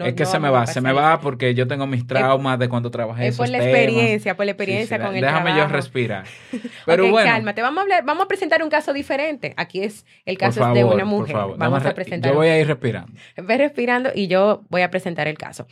es 0.04 0.14
que 0.14 0.26
se 0.26 0.38
me 0.38 0.50
va, 0.50 0.66
se 0.66 0.82
me 0.82 0.92
va 0.92 1.20
porque 1.20 1.54
yo 1.54 1.66
tengo 1.66 1.86
mis 1.86 2.06
traumas 2.06 2.58
de 2.58 2.68
cuando 2.68 2.90
trabajé 2.90 3.28
Es 3.28 3.38
por 3.38 3.48
la 3.48 3.58
experiencia, 3.58 4.36
por 4.36 4.44
la 4.44 4.52
experiencia 4.52 5.00
con 5.00 5.14
el 5.14 5.22
Déjame 5.22 5.56
yo 5.56 5.66
respirar. 5.68 6.26
Pero 6.86 7.08
bueno. 7.08 7.30
cálmate, 7.30 7.62
vamos 7.62 7.78
a 7.78 7.82
hablar, 7.82 8.04
vamos 8.04 8.24
a 8.24 8.28
presentar 8.28 8.62
un 8.62 8.68
caso 8.68 8.92
diferente. 8.92 9.54
Aquí 9.56 9.82
es 9.82 10.04
el 10.26 10.36
caso 10.36 10.72
de 10.74 10.84
una 10.84 11.04
mujer. 11.06 11.34
Vamos 11.56 11.86
a 11.86 11.94
presentar. 11.94 12.30
Yo 12.30 12.36
voy 12.36 12.48
a 12.48 12.60
ir 12.60 12.66
respirando. 12.66 13.12
Ve 13.36 13.56
respirando 13.56 14.10
y 14.14 14.26
yo 14.26 14.62
voy 14.68 14.82
a 14.82 14.90
presentar 14.90 15.28
el 15.28 15.38
caso. 15.38 15.66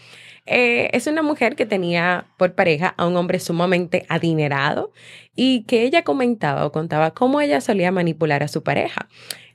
Eh, 0.47 0.89
es 0.93 1.07
una 1.07 1.23
mujer 1.23 1.57
que 1.57 1.67
tenía 1.67 2.25
por 2.39 2.55
pareja 2.55 2.95
a 2.97 3.07
un 3.07 3.17
hombre 3.17 3.39
sumamente 3.39 4.07
adinerado 4.09 4.93
y 5.37 5.65
que 5.65 5.83
ella 5.83 6.03
comentaba 6.03 6.65
o 6.65 6.73
contaba 6.73 7.13
cómo 7.13 7.41
ella 7.41 7.61
solía 7.61 7.93
manipular 7.93 8.43
a 8.43 8.49
su 8.49 8.63
pareja. 8.63 9.09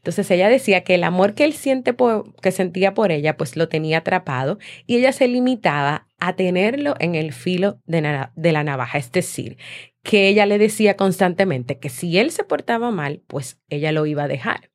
Entonces 0.05 0.29
ella 0.29 0.49
decía 0.49 0.83
que 0.83 0.93
el 0.93 1.03
amor 1.03 1.33
que 1.33 1.45
él 1.45 1.53
siente 1.53 1.95
que 2.39 2.51
sentía 2.51 2.93
por 2.93 3.11
ella, 3.11 3.37
pues 3.37 3.55
lo 3.55 3.69
tenía 3.69 3.97
atrapado 3.97 4.59
y 4.85 4.97
ella 4.97 5.11
se 5.11 5.27
limitaba 5.27 6.07
a 6.19 6.35
tenerlo 6.35 6.93
en 6.99 7.15
el 7.15 7.33
filo 7.33 7.81
de, 7.87 8.27
de 8.35 8.51
la 8.51 8.63
navaja, 8.63 8.99
es 8.99 9.11
decir, 9.11 9.57
que 10.03 10.27
ella 10.27 10.45
le 10.45 10.59
decía 10.59 10.95
constantemente 10.95 11.79
que 11.79 11.89
si 11.89 12.19
él 12.19 12.29
se 12.29 12.43
portaba 12.43 12.91
mal, 12.91 13.23
pues 13.25 13.59
ella 13.67 13.91
lo 13.91 14.05
iba 14.05 14.25
a 14.25 14.27
dejar. 14.27 14.69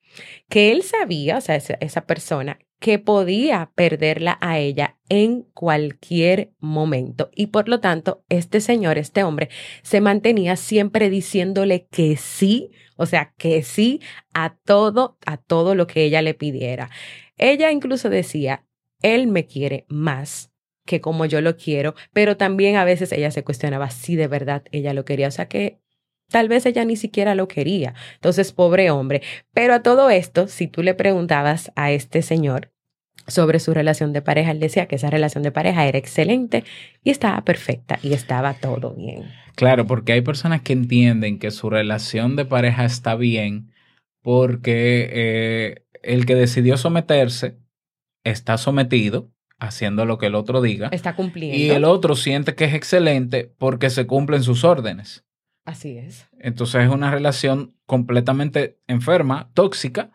Que 0.49 0.73
él 0.73 0.83
sabía, 0.83 1.37
o 1.37 1.41
sea, 1.41 1.55
esa 1.55 2.07
persona, 2.07 2.59
que 2.81 2.99
podía 2.99 3.71
perderla 3.75 4.39
a 4.41 4.59
ella 4.59 4.99
en 5.09 5.43
cualquier 5.43 6.53
momento. 6.59 7.31
Y 7.35 7.49
por 7.49 7.69
lo 7.69 7.79
tanto, 7.81 8.25
este 8.29 8.61
señor, 8.61 8.99
este 8.99 9.23
hombre, 9.23 9.51
se 9.83 10.01
mantenía 10.01 10.57
siempre 10.57 11.11
diciéndole 11.11 11.87
que 11.91 12.17
sí 12.17 12.71
o 13.01 13.07
sea, 13.07 13.33
que 13.39 13.63
sí 13.63 14.03
a 14.35 14.57
todo, 14.57 15.17
a 15.25 15.39
todo 15.39 15.75
lo 15.75 15.87
que 15.87 16.05
ella 16.05 16.21
le 16.21 16.35
pidiera. 16.35 16.91
Ella 17.39 17.73
incluso 17.73 18.11
decía, 18.11 18.67
él 19.01 19.27
me 19.27 19.47
quiere 19.47 19.87
más 19.89 20.53
que 20.85 21.01
como 21.01 21.25
yo 21.25 21.41
lo 21.41 21.57
quiero, 21.57 21.95
pero 22.13 22.37
también 22.37 22.77
a 22.77 22.85
veces 22.85 23.11
ella 23.13 23.31
se 23.31 23.43
cuestionaba 23.43 23.89
si 23.89 24.17
de 24.17 24.29
verdad 24.29 24.65
ella 24.71 24.93
lo 24.93 25.07
quería. 25.07 25.29
O 25.29 25.31
sea 25.31 25.49
que 25.49 25.81
tal 26.31 26.49
vez 26.49 26.67
ella 26.67 26.85
ni 26.85 26.97
siquiera 26.97 27.35
lo 27.35 27.49
quería. 27.49 27.95
Entonces, 28.15 28.53
pobre 28.53 28.91
hombre. 28.91 29.23
Pero 29.53 29.75
a 29.75 29.83
todo 29.83 30.11
esto, 30.11 30.49
si 30.49 30.67
tú 30.67 30.83
le 30.83 30.95
preguntabas 30.95 31.73
a 31.77 31.91
este 31.91 32.23
señor, 32.23 32.71
sobre 33.31 33.61
su 33.61 33.73
relación 33.73 34.13
de 34.13 34.23
pareja. 34.23 34.51
Él 34.51 34.61
decía 34.61 34.87
que 34.87 34.97
esa 34.97 35.11
relación 35.11 35.43
de 35.43 35.53
pareja 35.53 35.87
era 35.87 35.99
excelente 35.99 36.65
y 37.03 37.11
estaba 37.11 37.43
perfecta 37.43 37.99
y 38.03 38.13
estaba 38.13 38.55
todo 38.55 38.95
bien. 38.95 39.31
Claro, 39.55 39.87
porque 39.87 40.13
hay 40.13 40.21
personas 40.21 40.63
que 40.63 40.73
entienden 40.73 41.39
que 41.39 41.51
su 41.51 41.71
relación 41.71 42.37
de 42.37 42.45
pareja 42.45 42.85
está 42.85 43.15
bien 43.15 43.73
porque 44.23 45.09
eh, 45.13 45.85
el 46.03 46.27
que 46.27 46.35
decidió 46.35 46.77
someterse 46.77 47.59
está 48.25 48.59
sometido 48.59 49.31
haciendo 49.59 50.07
lo 50.07 50.19
que 50.19 50.27
el 50.27 50.35
otro 50.35 50.63
diga. 50.63 50.89
Está 50.93 51.15
cumpliendo. 51.15 51.57
Y 51.57 51.71
el 51.71 51.85
otro 51.85 52.17
siente 52.17 52.55
que 52.55 52.65
es 52.65 52.75
excelente 52.75 53.53
porque 53.59 53.91
se 53.91 54.07
cumplen 54.07 54.43
sus 54.43 54.65
órdenes. 54.65 55.25
Así 55.65 55.99
es. 55.99 56.29
Entonces 56.39 56.85
es 56.85 56.91
una 56.91 57.11
relación 57.11 57.75
completamente 57.87 58.79
enferma, 58.87 59.51
tóxica, 59.55 60.11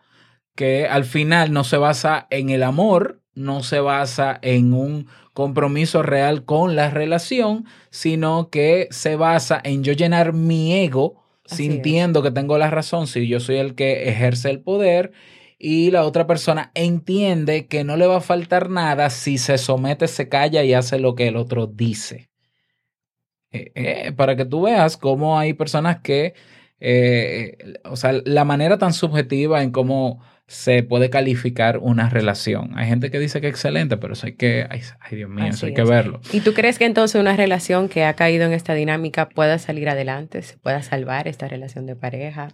que 0.54 0.86
al 0.86 1.04
final 1.04 1.52
no 1.52 1.64
se 1.64 1.76
basa 1.76 2.26
en 2.30 2.50
el 2.50 2.62
amor, 2.62 3.20
no 3.34 3.62
se 3.62 3.80
basa 3.80 4.38
en 4.42 4.72
un 4.72 5.06
compromiso 5.34 6.02
real 6.02 6.44
con 6.44 6.76
la 6.76 6.90
relación, 6.90 7.66
sino 7.90 8.48
que 8.48 8.88
se 8.90 9.16
basa 9.16 9.60
en 9.62 9.84
yo 9.84 9.92
llenar 9.92 10.32
mi 10.32 10.72
ego 10.72 11.22
sintiendo 11.44 12.22
que 12.22 12.30
tengo 12.30 12.58
la 12.58 12.70
razón, 12.70 13.06
si 13.06 13.28
yo 13.28 13.38
soy 13.38 13.56
el 13.56 13.74
que 13.74 14.08
ejerce 14.08 14.50
el 14.50 14.60
poder 14.60 15.12
y 15.58 15.90
la 15.90 16.04
otra 16.04 16.26
persona 16.26 16.70
entiende 16.74 17.66
que 17.66 17.84
no 17.84 17.96
le 17.96 18.06
va 18.06 18.16
a 18.16 18.20
faltar 18.20 18.68
nada 18.68 19.10
si 19.10 19.38
se 19.38 19.58
somete, 19.58 20.08
se 20.08 20.28
calla 20.28 20.64
y 20.64 20.74
hace 20.74 20.98
lo 20.98 21.14
que 21.14 21.28
el 21.28 21.36
otro 21.36 21.66
dice. 21.66 22.30
Eh, 23.52 23.72
eh, 23.74 24.12
para 24.12 24.36
que 24.36 24.44
tú 24.44 24.62
veas 24.62 24.96
cómo 24.96 25.38
hay 25.38 25.54
personas 25.54 26.00
que 26.00 26.34
eh, 26.78 27.78
o 27.84 27.96
sea, 27.96 28.12
la 28.24 28.44
manera 28.44 28.76
tan 28.76 28.92
subjetiva 28.92 29.62
en 29.62 29.70
cómo 29.70 30.20
se 30.46 30.82
puede 30.82 31.10
calificar 31.10 31.78
una 31.78 32.08
relación. 32.08 32.78
Hay 32.78 32.86
gente 32.86 33.10
que 33.10 33.18
dice 33.18 33.40
que 33.40 33.48
es 33.48 33.54
excelente, 33.54 33.96
pero 33.96 34.12
eso 34.12 34.26
hay 34.26 34.34
que, 34.34 34.66
ay, 34.68 34.82
Dios 35.10 35.30
mío, 35.30 35.46
eso 35.46 35.66
hay 35.66 35.74
que 35.74 35.82
verlo. 35.82 36.20
¿Y 36.32 36.40
tú 36.40 36.54
crees 36.54 36.78
que 36.78 36.84
entonces 36.84 37.20
una 37.20 37.34
relación 37.34 37.88
que 37.88 38.04
ha 38.04 38.14
caído 38.14 38.44
en 38.44 38.52
esta 38.52 38.74
dinámica 38.74 39.28
pueda 39.28 39.58
salir 39.58 39.88
adelante, 39.88 40.42
se 40.42 40.58
pueda 40.58 40.82
salvar 40.82 41.26
esta 41.26 41.48
relación 41.48 41.86
de 41.86 41.96
pareja? 41.96 42.48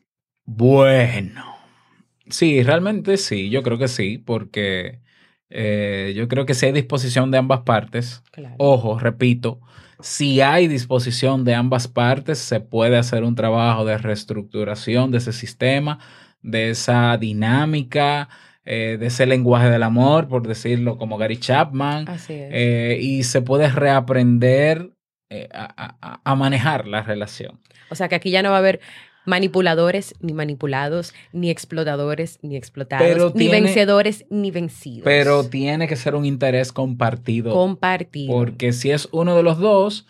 Bueno, 0.44 1.44
sí, 2.28 2.62
realmente 2.62 3.16
sí, 3.16 3.50
yo 3.50 3.62
creo 3.62 3.76
que 3.76 3.88
sí, 3.88 4.18
porque 4.18 5.00
yo 5.50 6.28
creo 6.28 6.46
que 6.46 6.54
si 6.54 6.66
hay 6.66 6.72
disposición 6.72 7.30
de 7.30 7.38
ambas 7.38 7.60
partes, 7.60 8.22
ojo, 8.56 8.98
repito, 8.98 9.60
si 10.02 10.40
hay 10.40 10.68
disposición 10.68 11.44
de 11.44 11.54
ambas 11.54 11.88
partes, 11.88 12.38
se 12.38 12.60
puede 12.60 12.96
hacer 12.98 13.24
un 13.24 13.34
trabajo 13.34 13.84
de 13.84 13.98
reestructuración 13.98 15.10
de 15.10 15.18
ese 15.18 15.32
sistema, 15.32 15.98
de 16.42 16.70
esa 16.70 17.16
dinámica, 17.16 18.28
eh, 18.64 18.96
de 18.98 19.06
ese 19.06 19.26
lenguaje 19.26 19.70
del 19.70 19.82
amor, 19.82 20.28
por 20.28 20.46
decirlo 20.46 20.98
como 20.98 21.18
Gary 21.18 21.38
Chapman. 21.38 22.08
Así 22.08 22.34
es. 22.34 22.50
Eh, 22.52 22.98
y 23.00 23.22
se 23.24 23.42
puede 23.42 23.68
reaprender 23.68 24.92
a, 25.54 26.34
manejar 26.34 26.86
la 26.86 27.02
relación. 27.02 27.58
O 27.88 27.94
sea 27.94 28.08
que 28.08 28.16
aquí 28.16 28.30
ya 28.30 28.42
no 28.42 28.50
va 28.50 28.56
a 28.56 28.58
haber 28.58 28.80
manipuladores, 29.24 30.14
ni 30.20 30.32
manipulados, 30.32 31.14
ni 31.32 31.50
explotadores, 31.50 32.38
ni 32.42 32.56
explotados, 32.56 33.34
ni 33.34 33.48
vencedores, 33.48 34.24
ni 34.30 34.50
vencidos. 34.50 35.04
Pero 35.04 35.44
tiene 35.44 35.88
que 35.88 35.96
ser 35.96 36.14
un 36.14 36.24
interés 36.24 36.72
compartido. 36.72 37.52
Compartido. 37.52 38.32
Porque 38.32 38.72
si 38.72 38.90
es 38.90 39.08
uno 39.12 39.36
de 39.36 39.42
los 39.42 39.58
dos, 39.58 40.06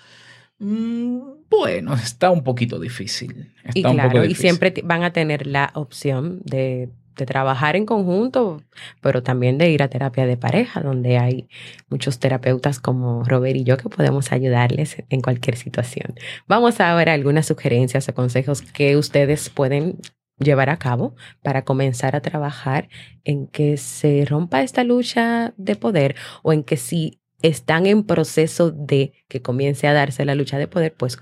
mm, 0.59 1.19
bueno, 1.51 1.95
está 1.95 2.31
un 2.31 2.43
poquito 2.43 2.79
difícil. 2.81 3.53
y 3.75 3.83
claro, 3.83 4.25
y 4.25 4.35
siempre 4.35 4.75
van 4.85 5.03
a 5.03 5.13
tener 5.13 5.47
la 5.47 5.71
opción 5.75 6.41
de 6.45 6.89
de 7.17 7.27
trabajar 7.27 7.77
en 7.77 7.87
conjunto, 7.87 8.63
pero 9.01 9.23
también 9.23 9.59
de 9.59 9.71
ir 9.71 9.83
a 9.83 9.89
terapia 9.89 10.27
de 10.27 10.37
pareja, 10.37 10.81
donde 10.81 11.19
hay 11.19 11.49
muchos 11.89 12.19
terapeutas 12.19 12.81
como 12.81 13.25
Robert 13.25 13.57
y 13.57 13.65
yo 13.65 13.77
que 13.77 13.89
podemos 13.89 14.33
ayudarles 14.33 15.03
en 15.09 15.21
cualquier 15.21 15.57
situación. 15.57 16.15
Vamos 16.47 16.81
a 16.81 16.95
ver 16.95 17.09
algunas 17.09 17.47
sugerencias 17.47 18.09
o 18.09 18.15
consejos 18.15 18.63
que 18.63 18.97
ustedes 18.97 19.51
pueden 19.51 19.99
llevar 20.39 20.71
a 20.71 20.79
cabo 20.79 21.15
para 21.43 21.65
comenzar 21.65 22.17
a 22.17 22.21
trabajar 22.21 22.89
en 23.25 23.47
que 23.47 23.77
se 23.77 24.25
rompa 24.25 24.63
esta 24.63 24.85
lucha 24.85 25.55
de 25.57 25.77
poder 25.77 26.17
o 26.43 26.53
en 26.53 26.65
que 26.65 26.77
si 26.77 27.22
están 27.43 27.87
en 27.87 28.05
proceso 28.05 28.71
de 28.71 29.13
que 29.29 29.43
comience 29.43 29.87
a 29.87 29.93
darse 29.93 30.25
la 30.25 30.35
lucha 30.35 30.59
de 30.59 30.69
poder, 30.69 30.95
pues, 30.95 31.19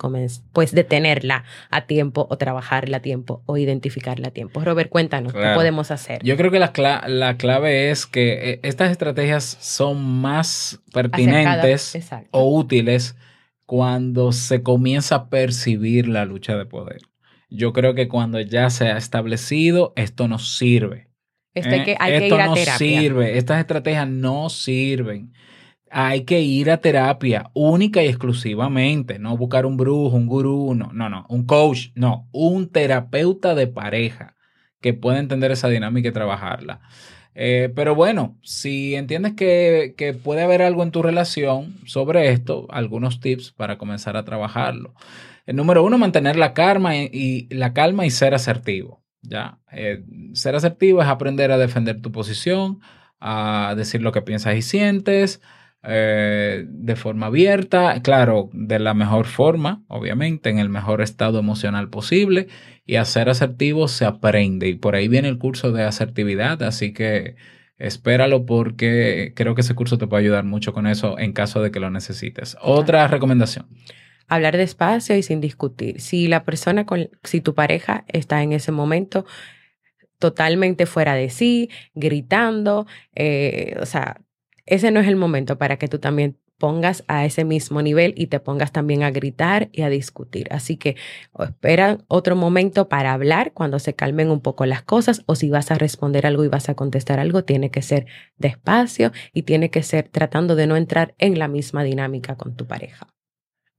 pues 0.53 0.73
detenerla 0.73 1.45
a 1.71 1.87
tiempo 1.87 2.27
o 2.31 2.37
trabajarla 2.37 2.99
a 2.99 3.01
tiempo 3.01 3.43
o 3.47 3.57
identificarla 3.57 4.29
a 4.29 4.31
tiempo. 4.31 4.61
Robert, 4.61 4.91
cuéntanos, 4.91 5.33
¿qué 5.33 5.53
podemos 5.55 5.91
hacer? 5.91 6.23
Yo 6.23 6.37
creo 6.37 6.51
que 6.51 6.59
la, 6.59 6.73
la, 7.07 7.37
clave 7.37 7.91
es 7.91 8.07
que 8.07 8.51
eh, 8.51 8.61
estas 8.63 8.91
estrategias 8.91 9.57
son 9.61 10.05
más 10.05 10.81
pertinentes 10.93 11.99
o 12.31 12.55
útiles 12.55 13.17
cuando 13.65 14.33
se 14.33 14.63
comienza 14.63 15.15
a 15.15 15.29
percibir 15.31 16.09
la 16.09 16.25
lucha 16.25 16.57
de 16.57 16.67
poder. 16.67 17.01
Yo 17.49 17.73
creo 17.73 17.95
que 17.95 18.09
cuando 18.09 18.41
ya 18.41 18.71
se 18.71 18.89
ha 18.89 18.97
establecido, 18.97 19.93
esto 19.97 20.29
no 20.29 20.39
sirve. 20.39 21.09
Esto 21.55 21.75
hay 21.75 21.85
que, 21.85 21.97
hay 21.99 22.19
que 22.19 22.27
ir 22.29 22.35
a 22.35 22.47
no 22.47 22.57
sirve. 22.57 23.39
Estas 23.39 23.59
estrategias 23.59 24.09
no 24.09 24.49
sirven 24.51 25.33
hay 25.91 26.25
que 26.25 26.41
ir 26.41 26.71
a 26.71 26.81
terapia 26.81 27.51
única 27.53 28.03
y 28.03 28.07
exclusivamente, 28.07 29.19
no 29.19 29.37
buscar 29.37 29.67
un 29.67 29.77
brujo, 29.77 30.17
un 30.17 30.27
gurú, 30.27 30.75
no, 30.75 30.93
no, 30.93 31.09
no, 31.09 31.27
un 31.29 31.45
coach, 31.45 31.89
no, 31.95 32.29
un 32.33 32.69
terapeuta 32.69 33.55
de 33.55 33.67
pareja 33.67 34.37
que 34.81 34.95
pueda 34.95 35.19
entender 35.19 35.51
esa 35.51 35.69
dinámica 35.69 36.09
y 36.09 36.13
trabajarla. 36.13 36.81
Eh, 37.35 37.73
pero 37.75 37.95
bueno, 37.95 38.39
si 38.43 38.95
entiendes 38.95 39.35
que, 39.35 39.95
que, 39.97 40.15
puede 40.15 40.43
haber 40.43 40.63
algo 40.63 40.83
en 40.83 40.91
tu 40.91 41.03
relación 41.03 41.77
sobre 41.87 42.31
esto, 42.31 42.67
algunos 42.71 43.21
tips 43.21 43.53
para 43.53 43.79
comenzar 43.79 44.17
a 44.17 44.25
trabajarlo. 44.25 44.95
El 45.47 45.57
número 45.57 45.83
uno, 45.83 45.99
mantener 45.99 46.37
la 46.37 46.55
calma 46.55 46.97
y, 46.97 47.49
la 47.51 47.73
calma 47.73 48.07
y 48.07 48.11
ser 48.11 48.35
asertivo. 48.35 49.03
Ya, 49.23 49.59
eh, 49.73 50.05
ser 50.33 50.55
asertivo 50.55 51.03
es 51.03 51.09
aprender 51.09 51.51
a 51.53 51.59
defender 51.59 52.01
tu 52.01 52.13
posición, 52.13 52.81
a 53.21 53.75
decir 53.77 54.01
lo 54.01 54.13
que 54.13 54.23
piensas 54.23 54.57
y 54.57 54.63
sientes, 54.63 55.41
eh, 55.83 56.67
de 56.69 56.97
forma 56.97 57.27
abierta, 57.27 58.01
claro, 58.03 58.51
de 58.53 58.79
la 58.79 58.93
mejor 58.93 59.27
forma, 59.27 59.83
obviamente, 59.89 60.51
en 60.51 60.59
el 60.59 60.69
mejor 60.69 61.01
estado 61.01 61.39
emocional 61.39 61.89
posible. 61.89 62.49
Y 62.85 62.97
a 62.97 63.05
ser 63.05 63.29
asertivo 63.29 63.89
se 63.89 64.05
aprende. 64.05 64.69
Y 64.69 64.75
por 64.75 64.95
ahí 64.95 65.09
viene 65.09 65.29
el 65.29 65.39
curso 65.39 65.73
de 65.73 65.85
asertividad, 65.85 66.63
así 66.63 66.93
que 66.93 67.37
espéralo 67.79 68.45
porque 68.45 69.33
creo 69.35 69.55
que 69.55 69.63
ese 69.63 69.75
curso 69.75 69.97
te 69.97 70.07
puede 70.07 70.25
ayudar 70.25 70.45
mucho 70.45 70.73
con 70.73 70.87
eso 70.87 71.19
en 71.19 71.33
caso 71.33 71.63
de 71.63 71.71
que 71.71 71.81
lo 71.81 71.91
necesites. 71.91 72.57
Otra 72.61 73.09
recomendación. 73.09 73.67
Hablar 74.29 74.57
despacio 74.57 75.17
y 75.17 75.23
sin 75.23 75.41
discutir. 75.41 76.01
Si 76.01 76.29
la 76.29 76.45
persona, 76.45 76.85
con, 76.85 77.09
si 77.25 77.41
tu 77.41 77.55
pareja 77.55 78.05
está 78.07 78.43
en 78.43 78.53
ese 78.53 78.71
momento 78.71 79.25
totalmente 80.19 80.85
fuera 80.85 81.15
de 81.15 81.31
sí, 81.31 81.71
gritando, 81.95 82.87
eh, 83.15 83.77
o 83.81 83.87
sea, 83.87 84.21
ese 84.71 84.91
no 84.91 85.01
es 85.01 85.09
el 85.09 85.17
momento 85.17 85.59
para 85.59 85.77
que 85.77 85.89
tú 85.89 85.99
también 85.99 86.39
pongas 86.59 87.03
a 87.09 87.25
ese 87.25 87.45
mismo 87.45 87.83
nivel 87.83 88.15
y 88.17 88.29
te 88.29 88.39
pongas 88.39 88.71
también 88.71 89.03
a 89.03 89.11
gritar 89.11 89.69
y 89.73 89.83
a 89.83 89.89
discutir. 89.89 90.47
Así 90.53 90.77
que 90.77 90.95
espera 91.41 91.99
otro 92.07 92.37
momento 92.37 92.89
para 92.89 93.13
hablar 93.13 93.53
cuando 93.53 93.81
se 93.81 93.95
calmen 93.95 94.31
un 94.31 94.41
poco 94.41 94.67
las 94.67 94.83
cosas 94.83 95.23
o 95.27 95.35
si 95.35 95.51
vas 95.51 95.73
a 95.73 95.75
responder 95.75 96.25
algo 96.27 96.45
y 96.45 96.49
vas 96.49 96.69
a 96.69 96.75
contestar 96.75 97.19
algo, 97.19 97.43
tiene 97.45 97.71
que 97.71 97.83
ser 97.83 98.07
despacio 98.39 99.11
y 99.33 99.43
tiene 99.43 99.71
que 99.71 99.83
ser 99.83 100.09
tratando 100.09 100.55
de 100.55 100.69
no 100.69 100.77
entrar 100.77 101.15
en 101.19 101.39
la 101.39 101.49
misma 101.49 101.83
dinámica 101.83 102.37
con 102.37 102.55
tu 102.55 102.67
pareja. 102.67 103.09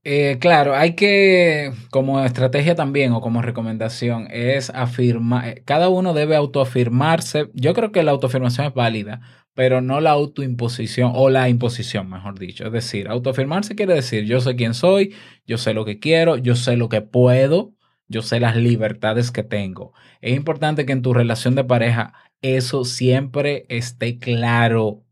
Eh, 0.04 0.38
claro, 0.40 0.74
hay 0.74 0.96
que, 0.96 1.72
como 1.90 2.24
estrategia 2.24 2.74
también 2.74 3.12
o 3.12 3.20
como 3.20 3.40
recomendación, 3.40 4.26
es 4.32 4.68
afirmar, 4.70 5.46
eh, 5.46 5.62
cada 5.64 5.88
uno 5.88 6.12
debe 6.12 6.34
autoafirmarse. 6.34 7.50
Yo 7.54 7.72
creo 7.72 7.92
que 7.92 8.02
la 8.02 8.10
autoafirmación 8.10 8.66
es 8.66 8.74
válida, 8.74 9.20
pero 9.54 9.80
no 9.80 10.00
la 10.00 10.10
autoimposición 10.10 11.12
o 11.14 11.30
la 11.30 11.48
imposición, 11.48 12.08
mejor 12.08 12.38
dicho. 12.38 12.66
Es 12.66 12.72
decir, 12.72 13.08
autoafirmarse 13.08 13.74
quiere 13.74 13.94
decir 13.94 14.24
yo 14.24 14.40
sé 14.40 14.56
quién 14.56 14.74
soy, 14.74 15.14
yo 15.46 15.58
sé 15.58 15.74
lo 15.74 15.84
que 15.84 15.98
quiero, 15.98 16.36
yo 16.36 16.56
sé 16.56 16.76
lo 16.76 16.88
que 16.88 17.02
puedo, 17.02 17.74
yo 18.08 18.22
sé 18.22 18.40
las 18.40 18.56
libertades 18.56 19.30
que 19.30 19.42
tengo. 19.42 19.92
Es 20.20 20.34
importante 20.36 20.86
que 20.86 20.92
en 20.92 21.02
tu 21.02 21.14
relación 21.14 21.54
de 21.54 21.64
pareja 21.64 22.14
eso 22.42 22.84
siempre 22.84 23.66
esté 23.68 24.18
claro, 24.18 25.04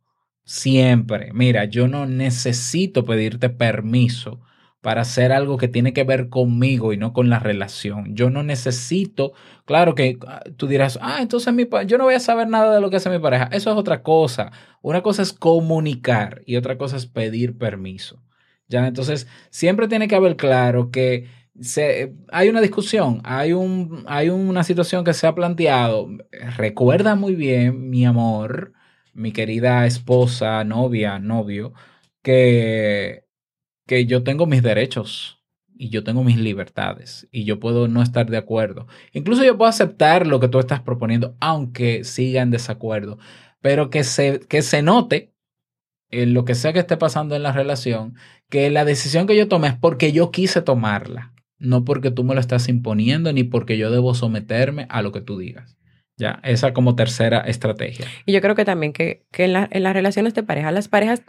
siempre. 0.45 1.33
Mira, 1.33 1.65
yo 1.67 1.89
no 1.89 2.07
necesito 2.07 3.05
pedirte 3.05 3.51
permiso 3.51 4.41
para 4.81 5.03
hacer 5.03 5.33
algo 5.33 5.59
que 5.59 5.69
tiene 5.69 5.93
que 5.93 6.05
ver 6.05 6.29
conmigo 6.29 6.93
y 6.93 6.97
no 6.97 7.13
con 7.13 7.29
la 7.29 7.39
relación. 7.39 8.15
Yo 8.15 8.31
no 8.31 8.43
necesito, 8.43 9.33
claro 9.67 9.95
que 9.95 10.19
ah, 10.27 10.43
tú 10.57 10.67
dirás, 10.67 10.99
ah, 11.03 11.19
entonces 11.21 11.53
mi 11.53 11.69
yo 11.87 11.99
no 11.99 12.05
voy 12.05 12.15
a 12.15 12.21
saber 12.21 12.49
nada 12.49 12.75
de 12.75 12.81
lo 12.81 12.91
que 12.91 12.97
hace 12.97 13.11
mi 13.11 13.19
pareja. 13.19 13.49
Eso 13.53 13.71
es 13.71 13.77
otra 13.77 14.03
cosa. 14.03 14.53
Una 14.83 15.03
cosa 15.03 15.23
es 15.23 15.33
comunicar 15.33 16.43
y 16.47 16.57
otra 16.57 16.79
cosa 16.79 16.97
es 16.97 17.07
pedir 17.07 17.59
permiso. 17.59 18.23
Ya, 18.69 18.87
entonces 18.87 19.27
siempre 19.51 19.89
tiene 19.89 20.09
que 20.09 20.15
haber 20.15 20.37
claro 20.37 20.91
que 20.91 21.29
se, 21.61 22.15
hay 22.31 22.49
una 22.49 22.61
discusión, 22.61 23.21
hay, 23.25 23.53
un, 23.53 24.05
hay 24.07 24.31
una 24.31 24.65
situación 24.65 25.05
que 25.05 25.15
se 25.15 25.27
ha 25.27 25.35
planteado. 25.35 26.09
Recuerda 26.57 27.17
muy 27.17 27.35
bien, 27.35 27.91
mi 27.91 28.07
amor, 28.07 28.73
mi 29.13 29.33
querida 29.33 29.87
esposa, 29.87 30.65
novia, 30.65 31.19
novio, 31.19 31.73
que 32.23 33.25
que 33.91 34.07
yo 34.07 34.23
tengo 34.23 34.47
mis 34.47 34.63
derechos 34.63 35.43
y 35.77 35.89
yo 35.89 36.05
tengo 36.05 36.23
mis 36.23 36.37
libertades 36.37 37.27
y 37.33 37.43
yo 37.43 37.59
puedo 37.59 37.89
no 37.89 38.05
estar 38.05 38.31
de 38.31 38.37
acuerdo. 38.37 38.87
Incluso 39.13 39.43
yo 39.43 39.59
puedo 39.59 39.69
aceptar 39.69 40.29
lo 40.29 40.39
que 40.39 40.47
tú 40.47 40.61
estás 40.61 40.79
proponiendo, 40.79 41.35
aunque 41.41 42.05
siga 42.05 42.41
en 42.41 42.53
desacuerdo, 42.53 43.19
pero 43.61 43.91
que 43.91 44.05
se, 44.05 44.39
que 44.49 44.63
se 44.63 44.83
note 44.83 45.35
en 46.09 46.35
lo 46.35 46.45
que 46.45 46.55
sea 46.55 46.73
que 46.73 46.79
esté 46.79 46.99
pasando 46.99 47.35
en 47.35 47.43
la 47.43 47.51
relación, 47.51 48.15
que 48.49 48.71
la 48.71 48.85
decisión 48.85 49.27
que 49.27 49.37
yo 49.37 49.49
tomé 49.49 49.67
es 49.67 49.75
porque 49.75 50.13
yo 50.13 50.31
quise 50.31 50.63
tomarla, 50.63 51.35
no 51.59 51.85
porque 51.85 52.13
tú 52.13 52.23
me 52.23 52.35
lo 52.35 52.41
estás 52.41 52.69
imponiendo 52.69 53.33
ni 53.33 53.43
porque 53.43 53.77
yo 53.77 53.91
debo 53.91 54.15
someterme 54.15 54.87
a 54.89 55.03
lo 55.03 55.11
que 55.11 55.21
tú 55.21 55.37
digas. 55.37 55.80
Ya, 56.21 56.39
esa 56.43 56.75
como 56.75 56.97
tercera 56.97 57.39
estrategia. 57.41 58.05
Y 58.27 58.33
yo 58.33 58.43
creo 58.43 58.55
que 58.55 58.67
también 58.67 58.93
que, 58.93 59.25
en, 59.33 59.55
las 59.55 59.95
relaciones 59.95 60.35
de 60.35 60.43
pareja, 60.43 60.71
las 60.71 60.87
parejas 60.87 61.23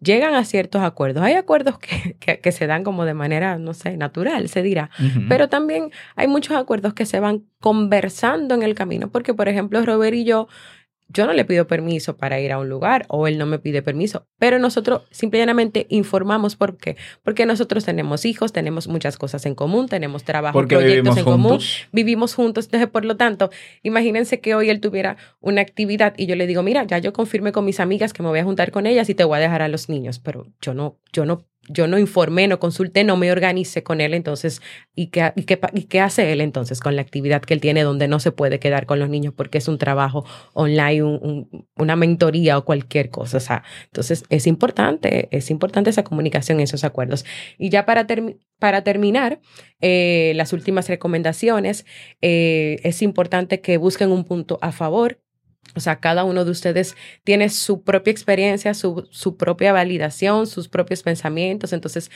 llegan 0.00 0.34
a 0.34 0.44
ciertos 0.44 0.82
acuerdos. 0.82 1.24
Hay 1.24 1.32
acuerdos 1.32 1.78
que, 1.78 2.52
se 2.52 2.66
dan 2.66 2.84
como 2.84 3.06
de 3.06 3.14
manera, 3.14 3.56
no 3.56 3.72
sé, 3.72 3.96
natural, 3.96 4.50
se 4.50 4.62
dirá. 4.62 4.90
Pero 5.30 5.48
también 5.48 5.92
hay 6.14 6.28
muchos 6.28 6.58
acuerdos 6.58 6.92
que 6.92 7.06
se 7.06 7.20
van 7.20 7.44
conversando 7.58 8.54
en 8.54 8.62
el 8.62 8.74
camino. 8.74 9.10
Porque, 9.10 9.32
por 9.32 9.48
ejemplo, 9.48 9.82
Robert 9.82 10.14
y 10.14 10.24
yo 10.24 10.46
yo 11.08 11.26
no 11.26 11.32
le 11.32 11.44
pido 11.44 11.66
permiso 11.66 12.16
para 12.16 12.40
ir 12.40 12.52
a 12.52 12.58
un 12.58 12.68
lugar 12.68 13.04
o 13.08 13.26
él 13.26 13.38
no 13.38 13.46
me 13.46 13.58
pide 13.58 13.82
permiso, 13.82 14.26
pero 14.38 14.58
nosotros 14.58 15.02
simplemente 15.10 15.86
informamos 15.90 16.56
por 16.56 16.76
qué. 16.76 16.96
Porque 17.22 17.46
nosotros 17.46 17.84
tenemos 17.84 18.24
hijos, 18.24 18.52
tenemos 18.52 18.88
muchas 18.88 19.16
cosas 19.16 19.46
en 19.46 19.54
común, 19.54 19.88
tenemos 19.88 20.24
trabajo, 20.24 20.66
proyectos 20.66 21.16
en 21.16 21.24
común, 21.24 21.58
vivimos 21.92 22.34
juntos. 22.34 22.66
Entonces, 22.66 22.88
por 22.88 23.04
lo 23.04 23.16
tanto, 23.16 23.50
imagínense 23.82 24.40
que 24.40 24.54
hoy 24.54 24.70
él 24.70 24.80
tuviera 24.80 25.16
una 25.40 25.60
actividad 25.60 26.14
y 26.16 26.26
yo 26.26 26.36
le 26.36 26.46
digo, 26.46 26.62
mira, 26.62 26.84
ya 26.84 26.98
yo 26.98 27.12
confirmé 27.12 27.52
con 27.52 27.64
mis 27.64 27.80
amigas 27.80 28.12
que 28.12 28.22
me 28.22 28.28
voy 28.28 28.38
a 28.38 28.44
juntar 28.44 28.70
con 28.70 28.86
ellas 28.86 29.08
y 29.08 29.14
te 29.14 29.24
voy 29.24 29.38
a 29.38 29.40
dejar 29.40 29.62
a 29.62 29.68
los 29.68 29.88
niños, 29.88 30.18
pero 30.18 30.46
yo 30.60 30.74
no, 30.74 30.98
yo 31.12 31.24
no 31.26 31.46
yo 31.68 31.86
no 31.86 31.98
informé, 31.98 32.48
no 32.48 32.58
consulté, 32.58 33.04
no 33.04 33.16
me 33.16 33.32
organicé 33.32 33.82
con 33.82 34.00
él, 34.00 34.14
entonces, 34.14 34.60
¿y 34.94 35.08
qué, 35.08 35.32
y, 35.36 35.44
qué, 35.44 35.58
¿y 35.72 35.84
qué 35.84 36.00
hace 36.00 36.32
él 36.32 36.40
entonces 36.40 36.80
con 36.80 36.96
la 36.96 37.02
actividad 37.02 37.42
que 37.42 37.54
él 37.54 37.60
tiene 37.60 37.82
donde 37.82 38.08
no 38.08 38.20
se 38.20 38.32
puede 38.32 38.58
quedar 38.58 38.86
con 38.86 38.98
los 38.98 39.08
niños 39.08 39.34
porque 39.34 39.58
es 39.58 39.68
un 39.68 39.78
trabajo 39.78 40.24
online, 40.52 41.46
una 41.76 41.96
mentoría 41.96 42.58
o 42.58 42.64
cualquier 42.64 43.10
cosa? 43.10 43.62
Entonces 43.86 44.24
es 44.28 44.46
importante, 44.46 45.28
es 45.30 45.50
importante 45.50 45.90
esa 45.90 46.04
comunicación, 46.04 46.60
esos 46.60 46.84
acuerdos. 46.84 47.24
Y 47.58 47.70
ya 47.70 47.86
para, 47.86 48.06
para 48.58 48.84
terminar, 48.84 49.40
eh, 49.80 50.32
las 50.36 50.52
últimas 50.52 50.88
recomendaciones, 50.88 51.86
eh, 52.20 52.76
es 52.82 53.02
importante 53.02 53.60
que 53.60 53.76
busquen 53.76 54.10
un 54.10 54.24
punto 54.24 54.58
a 54.62 54.72
favor 54.72 55.23
o 55.74 55.80
sea, 55.80 56.00
cada 56.00 56.24
uno 56.24 56.44
de 56.44 56.50
ustedes 56.50 56.96
tiene 57.24 57.48
su 57.48 57.82
propia 57.82 58.10
experiencia, 58.10 58.74
su, 58.74 59.08
su, 59.10 59.36
propia 59.36 59.72
validación, 59.72 60.46
sus 60.46 60.68
propios 60.68 61.02
pensamientos. 61.02 61.72
Entonces, 61.72 62.10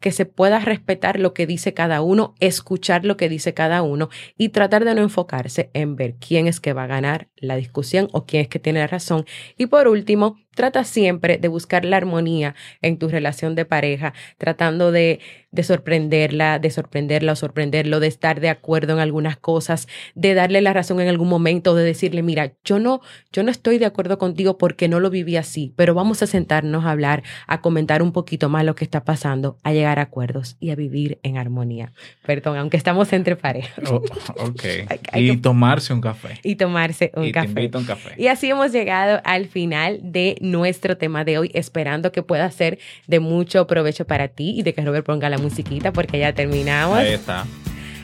que 0.00 0.12
se 0.12 0.26
pueda 0.26 0.60
respetar 0.60 1.18
lo 1.18 1.34
que 1.34 1.46
dice 1.46 1.74
cada 1.74 2.02
uno, 2.02 2.34
escuchar 2.40 3.04
lo 3.04 3.16
que 3.16 3.28
dice 3.28 3.54
cada 3.54 3.82
uno 3.82 4.08
y 4.36 4.50
tratar 4.50 4.84
de 4.84 4.94
no 4.94 5.02
enfocarse 5.02 5.70
en 5.74 5.96
ver 5.96 6.16
quién 6.16 6.46
es 6.46 6.60
que 6.60 6.72
va 6.72 6.84
a 6.84 6.88
ganar 6.88 7.28
la 7.36 7.56
discusión 7.56 8.08
o 8.12 8.24
quién 8.24 8.42
es 8.42 8.48
que 8.48 8.60
tiene 8.60 8.80
la 8.80 8.86
razón. 8.86 9.24
Y 9.56 9.66
por 9.66 9.88
último, 9.88 10.38
trata 10.58 10.82
siempre 10.82 11.38
de 11.38 11.46
buscar 11.46 11.84
la 11.84 11.98
armonía 11.98 12.56
en 12.82 12.98
tu 12.98 13.06
relación 13.08 13.54
de 13.54 13.64
pareja, 13.64 14.12
tratando 14.38 14.90
de, 14.90 15.20
de 15.52 15.62
sorprenderla, 15.62 16.58
de 16.58 16.68
sorprenderla 16.70 17.30
o 17.30 17.36
sorprenderlo, 17.36 18.00
de 18.00 18.08
estar 18.08 18.40
de 18.40 18.48
acuerdo 18.48 18.94
en 18.94 18.98
algunas 18.98 19.36
cosas, 19.36 19.86
de 20.16 20.34
darle 20.34 20.60
la 20.60 20.72
razón 20.72 21.00
en 21.00 21.06
algún 21.06 21.28
momento, 21.28 21.76
de 21.76 21.84
decirle, 21.84 22.24
mira, 22.24 22.54
yo 22.64 22.80
no, 22.80 23.00
yo 23.32 23.44
no 23.44 23.52
estoy 23.52 23.78
de 23.78 23.86
acuerdo 23.86 24.18
contigo 24.18 24.58
porque 24.58 24.88
no 24.88 24.98
lo 24.98 25.10
viví 25.10 25.36
así, 25.36 25.72
pero 25.76 25.94
vamos 25.94 26.24
a 26.24 26.26
sentarnos 26.26 26.84
a 26.84 26.90
hablar, 26.90 27.22
a 27.46 27.60
comentar 27.60 28.02
un 28.02 28.10
poquito 28.10 28.48
más 28.48 28.64
lo 28.64 28.74
que 28.74 28.82
está 28.82 29.04
pasando, 29.04 29.58
a 29.62 29.72
llegar 29.72 30.00
a 30.00 30.02
acuerdos 30.02 30.56
y 30.58 30.70
a 30.70 30.74
vivir 30.74 31.20
en 31.22 31.38
armonía. 31.38 31.92
Perdón, 32.26 32.58
aunque 32.58 32.76
estamos 32.76 33.12
entre 33.12 33.36
parejas. 33.36 33.88
Oh, 33.88 34.02
ok. 34.38 34.64
y 35.14 35.36
tomarse 35.36 35.92
un 35.92 36.00
café. 36.00 36.40
Y 36.42 36.56
tomarse 36.56 37.12
un 37.14 37.30
café. 37.30 37.70
un 37.72 37.84
café. 37.84 38.14
Y 38.16 38.26
así 38.26 38.50
hemos 38.50 38.72
llegado 38.72 39.20
al 39.22 39.46
final 39.46 40.00
de 40.02 40.36
nuestro 40.50 40.96
tema 40.96 41.24
de 41.24 41.38
hoy, 41.38 41.50
esperando 41.54 42.12
que 42.12 42.22
pueda 42.22 42.50
ser 42.50 42.78
de 43.06 43.20
mucho 43.20 43.66
provecho 43.66 44.06
para 44.06 44.28
ti 44.28 44.54
y 44.58 44.62
de 44.62 44.74
que 44.74 44.82
Robert 44.82 45.06
ponga 45.06 45.28
la 45.28 45.38
musiquita 45.38 45.92
porque 45.92 46.18
ya 46.18 46.32
terminamos. 46.32 46.98
Ahí 46.98 47.12
está. 47.12 47.46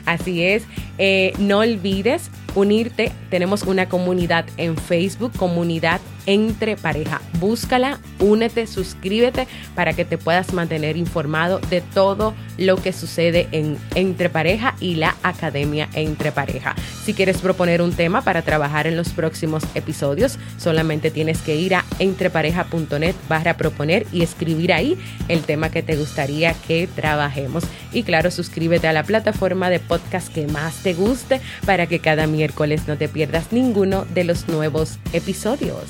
Así 0.05 0.43
es. 0.43 0.63
Eh, 0.97 1.33
no 1.39 1.59
olvides 1.59 2.29
unirte. 2.55 3.11
Tenemos 3.29 3.63
una 3.63 3.87
comunidad 3.87 4.45
en 4.57 4.77
Facebook, 4.77 5.33
comunidad 5.37 6.01
entre 6.25 6.75
pareja. 6.75 7.21
Búscala, 7.39 7.99
únete, 8.19 8.67
suscríbete 8.67 9.47
para 9.75 9.93
que 9.93 10.05
te 10.05 10.17
puedas 10.17 10.53
mantener 10.53 10.97
informado 10.97 11.59
de 11.69 11.81
todo 11.81 12.33
lo 12.57 12.77
que 12.77 12.93
sucede 12.93 13.47
en 13.51 13.77
Entre 13.95 14.29
Pareja 14.29 14.75
y 14.79 14.95
la 14.95 15.15
Academia 15.23 15.89
Entre 15.93 16.31
Pareja. 16.31 16.75
Si 17.03 17.13
quieres 17.13 17.37
proponer 17.37 17.81
un 17.81 17.93
tema 17.93 18.21
para 18.21 18.41
trabajar 18.41 18.87
en 18.87 18.97
los 18.97 19.09
próximos 19.09 19.63
episodios, 19.75 20.39
solamente 20.57 21.11
tienes 21.11 21.41
que 21.41 21.55
ir 21.55 21.75
a 21.75 21.85
entrepareja.net 21.99 23.15
barra 23.29 23.57
proponer 23.57 24.07
y 24.11 24.23
escribir 24.23 24.73
ahí 24.73 24.97
el 25.27 25.41
tema 25.41 25.69
que 25.69 25.83
te 25.83 25.95
gustaría 25.95 26.53
que 26.53 26.87
trabajemos. 26.87 27.63
Y 27.93 28.03
claro, 28.03 28.31
suscríbete 28.31 28.87
a 28.87 28.93
la 28.93 29.03
plataforma 29.03 29.69
de 29.69 29.79
podcast 29.79 30.33
que 30.33 30.47
más 30.47 30.75
te 30.77 30.93
guste 30.93 31.41
para 31.65 31.87
que 31.87 31.99
cada 31.99 32.27
miércoles 32.45 32.87
no 32.87 32.95
te 32.95 33.07
pierdas 33.07 33.51
ninguno 33.51 34.05
de 34.13 34.23
los 34.23 34.47
nuevos 34.47 34.99
episodios. 35.13 35.83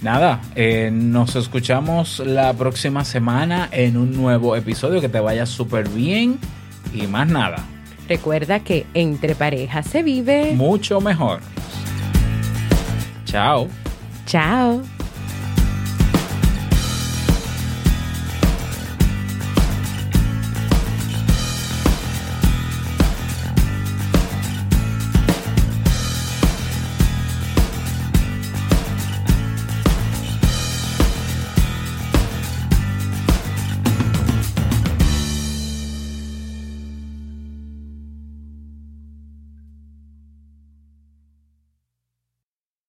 Nada, 0.00 0.40
eh, 0.54 0.90
nos 0.92 1.34
escuchamos 1.34 2.20
la 2.20 2.52
próxima 2.52 3.04
semana 3.04 3.68
en 3.72 3.96
un 3.96 4.16
nuevo 4.16 4.54
episodio. 4.54 5.00
Que 5.00 5.08
te 5.08 5.18
vaya 5.18 5.44
súper 5.44 5.88
bien 5.88 6.38
y 6.94 7.08
más 7.08 7.26
nada. 7.26 7.56
Recuerda 8.08 8.60
que 8.60 8.86
entre 8.94 9.34
parejas 9.34 9.86
se 9.86 10.04
vive 10.04 10.52
mucho 10.54 11.00
mejor. 11.00 11.40
Chao. 13.24 13.68
Chao. 14.26 14.82